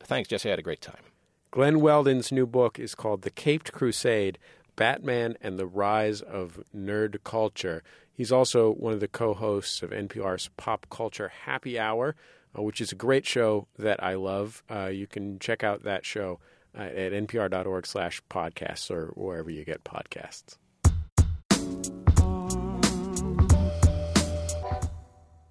[0.00, 0.48] Thanks, Jesse.
[0.48, 1.02] I had a great time.
[1.50, 4.38] Glen Weldon's new book is called The Caped Crusade
[4.76, 7.82] Batman and the Rise of Nerd Culture.
[8.14, 12.14] He's also one of the co hosts of NPR's Pop Culture Happy Hour,
[12.56, 14.62] uh, which is a great show that I love.
[14.70, 16.38] Uh, you can check out that show
[16.76, 20.56] uh, at npr.org slash podcasts or wherever you get podcasts.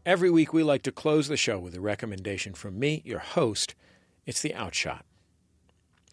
[0.04, 3.76] Every week, we like to close the show with a recommendation from me, your host.
[4.26, 5.06] It's the Outshot.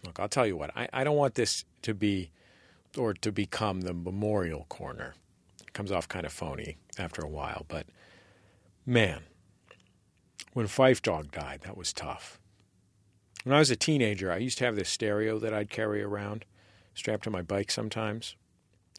[0.04, 2.30] Look, I'll tell you what, I, I don't want this to be
[2.96, 5.14] or to become the memorial corner.
[5.78, 7.86] Comes off kind of phony after a while, but
[8.84, 9.20] man,
[10.52, 12.40] when Phife Dawg died, that was tough.
[13.44, 16.44] When I was a teenager, I used to have this stereo that I'd carry around,
[16.94, 18.34] strapped to my bike sometimes.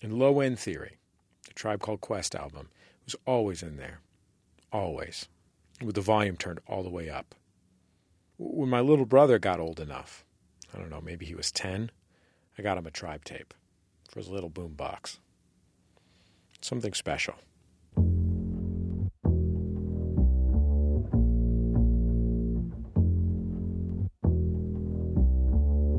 [0.02, 1.00] And Low End Theory,
[1.46, 2.70] the Tribe Called Quest album,
[3.04, 4.00] was always in there.
[4.72, 5.28] Always.
[5.84, 7.36] With the volume turned all the way up.
[8.38, 10.24] When my little brother got old enough,
[10.74, 11.92] I don't know, maybe he was 10.
[12.58, 13.54] I got him a tribe tape
[14.10, 15.20] for his little boom box.
[16.62, 17.36] Something special.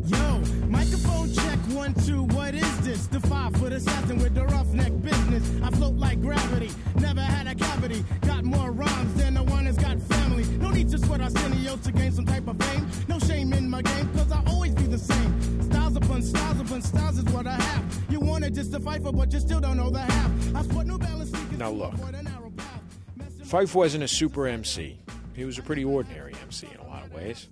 [0.07, 3.07] Yo, microphone check one, two, what is this?
[3.07, 5.43] The five foot assassin with the roughneck business.
[5.63, 8.05] I float like gravity, never had a cavity.
[8.23, 10.45] Got more rhymes than the one that's got family.
[10.59, 12.87] No need to sweat Arsenio to gain some type of fame.
[13.09, 15.70] No shame in my game, cause I always be the same.
[15.91, 18.05] Styles upon styles upon styles is what I have.
[18.09, 20.55] You wanted just to fight for, but you still don't know the half.
[20.55, 21.33] I sport New Balance.
[21.59, 21.95] Now look.
[21.95, 22.83] avoid a narrow path.
[23.17, 25.01] Messing Phife wasn't a super MC.
[25.35, 27.49] He was a pretty ordinary MC in a lot of ways.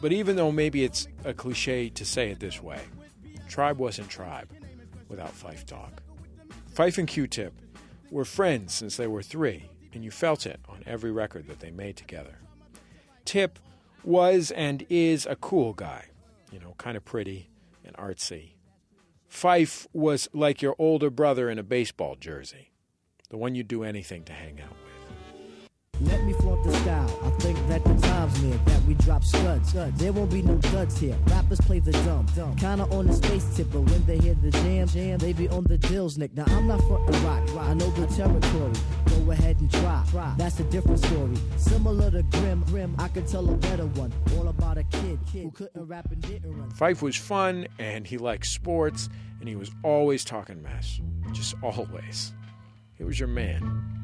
[0.00, 2.80] But even though maybe it's a cliche to say it this way,
[3.48, 4.48] Tribe wasn't Tribe
[5.08, 6.00] without Phife Dawg.
[6.72, 7.52] Phife and Q-Tip
[8.12, 11.72] were friends since they were three, and you felt it on every record that they
[11.72, 12.38] made together.
[13.24, 13.58] Tip
[14.04, 16.06] was and is a cool guy,
[16.54, 17.50] you know, kind of pretty
[17.84, 18.52] and artsy.
[19.28, 22.70] Phife was like your older brother in a baseball jersey,
[23.28, 24.83] the one you'd do anything to hang out with.
[26.00, 27.20] Let me flaunt the style.
[27.24, 29.72] I think that the time's near that we drop studs.
[29.72, 31.16] There won't be no duds here.
[31.26, 32.26] Rappers play the dumb.
[32.56, 35.64] Kinda on the space tip, but when they hear the jam, jam, they be on
[35.64, 36.34] the dills, Nick.
[36.34, 37.48] Now I'm not frontin' rock.
[37.58, 38.72] I know the territory.
[39.06, 40.02] Go ahead and try.
[40.36, 41.36] That's a different story.
[41.56, 44.12] Similar to Grim, Grim, I could tell a better one.
[44.36, 46.70] All about a kid, kid who couldn't rap and didn't run.
[46.72, 49.08] Phife was fun, and he liked sports,
[49.40, 51.00] and he was always talking mess.
[51.32, 52.32] Just always.
[52.96, 54.03] He was your man.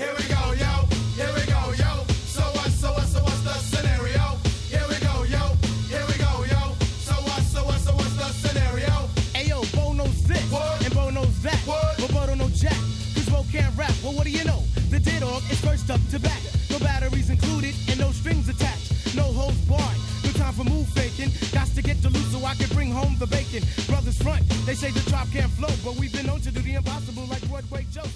[0.00, 0.88] Here we go, yo.
[1.12, 1.92] Here we go, yo.
[2.24, 4.32] So what, so what, so what's the scenario?
[4.72, 5.52] Here we go, yo.
[5.92, 6.72] Here we go, yo.
[7.04, 8.88] So what, so what, so what's the scenario?
[9.36, 10.40] Ayo, Bo knows this,
[10.84, 11.60] and Bo knows that.
[11.66, 12.80] But Bo don't know Jack,
[13.12, 13.92] cause Bo can't rap.
[14.02, 14.64] Well, what do you know?
[14.88, 16.40] The dead dog is first up to bat.
[16.70, 19.14] No batteries included, and no strings attached.
[19.14, 20.00] No holds barred.
[20.24, 21.28] No time for move faking.
[21.52, 23.64] Got to get to loose so I can bring home the bacon.
[23.86, 26.72] Brothers front, they say the drop can't flow, but we've been known to do the
[26.72, 28.08] impossible like Broadway Joe.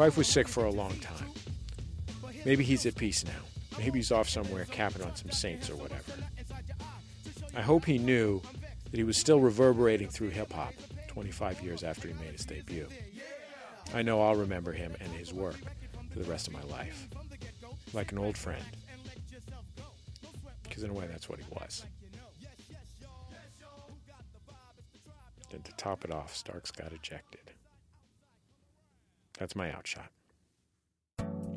[0.00, 1.28] Phife was sick for a long time.
[2.46, 3.76] Maybe he's at peace now.
[3.76, 6.14] Maybe he's off somewhere capping on some saints or whatever.
[7.54, 8.40] I hope he knew
[8.90, 10.72] that he was still reverberating through hip hop
[11.08, 12.88] 25 years after he made his debut.
[13.92, 15.58] I know I'll remember him and his work
[16.10, 17.06] for the rest of my life.
[17.92, 18.64] Like an old friend.
[20.62, 21.84] Because in a way, that's what he was.
[25.50, 27.49] Then to top it off, Starks got ejected.
[29.40, 30.10] That's my outshot.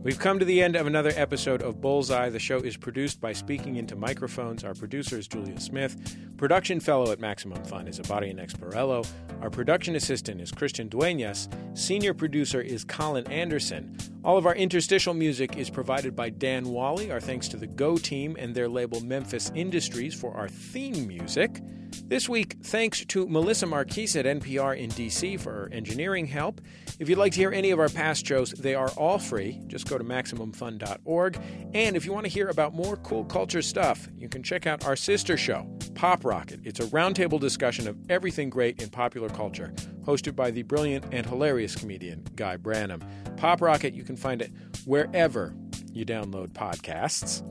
[0.03, 2.29] We've come to the end of another episode of Bullseye.
[2.29, 4.63] The show is produced by Speaking Into Microphones.
[4.63, 6.17] Our producer is Julia Smith.
[6.37, 9.05] Production fellow at Maximum Fun is Abadia Nexparello.
[9.41, 11.47] Our production assistant is Christian Duenas.
[11.73, 13.97] Senior producer is Colin Anderson.
[14.23, 17.11] All of our interstitial music is provided by Dan Wally.
[17.11, 21.61] Our thanks to the Go team and their label Memphis Industries for our theme music.
[22.05, 26.59] This week, thanks to Melissa Marquise at NPR in DC for her engineering help.
[26.99, 29.59] If you'd like to hear any of our past shows, they are all free.
[29.67, 31.39] Just go to MaximumFun.org.
[31.73, 34.85] And if you want to hear about more cool culture stuff, you can check out
[34.85, 36.59] our sister show, Pop Rocket.
[36.63, 39.73] It's a roundtable discussion of everything great in popular culture,
[40.05, 43.01] hosted by the brilliant and hilarious comedian Guy Branum.
[43.37, 44.51] Pop Rocket, you can find it
[44.85, 45.55] wherever
[45.91, 47.41] you download podcasts.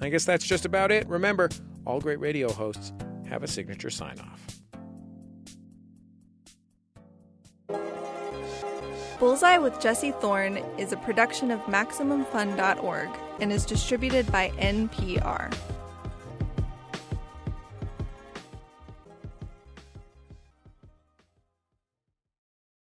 [0.00, 1.08] I guess that's just about it.
[1.08, 1.48] Remember,
[1.86, 2.92] all great radio hosts
[3.28, 4.63] have a signature sign off.
[9.18, 13.08] Bullseye with Jesse Thorn is a production of MaximumFun.org
[13.40, 15.54] and is distributed by NPR.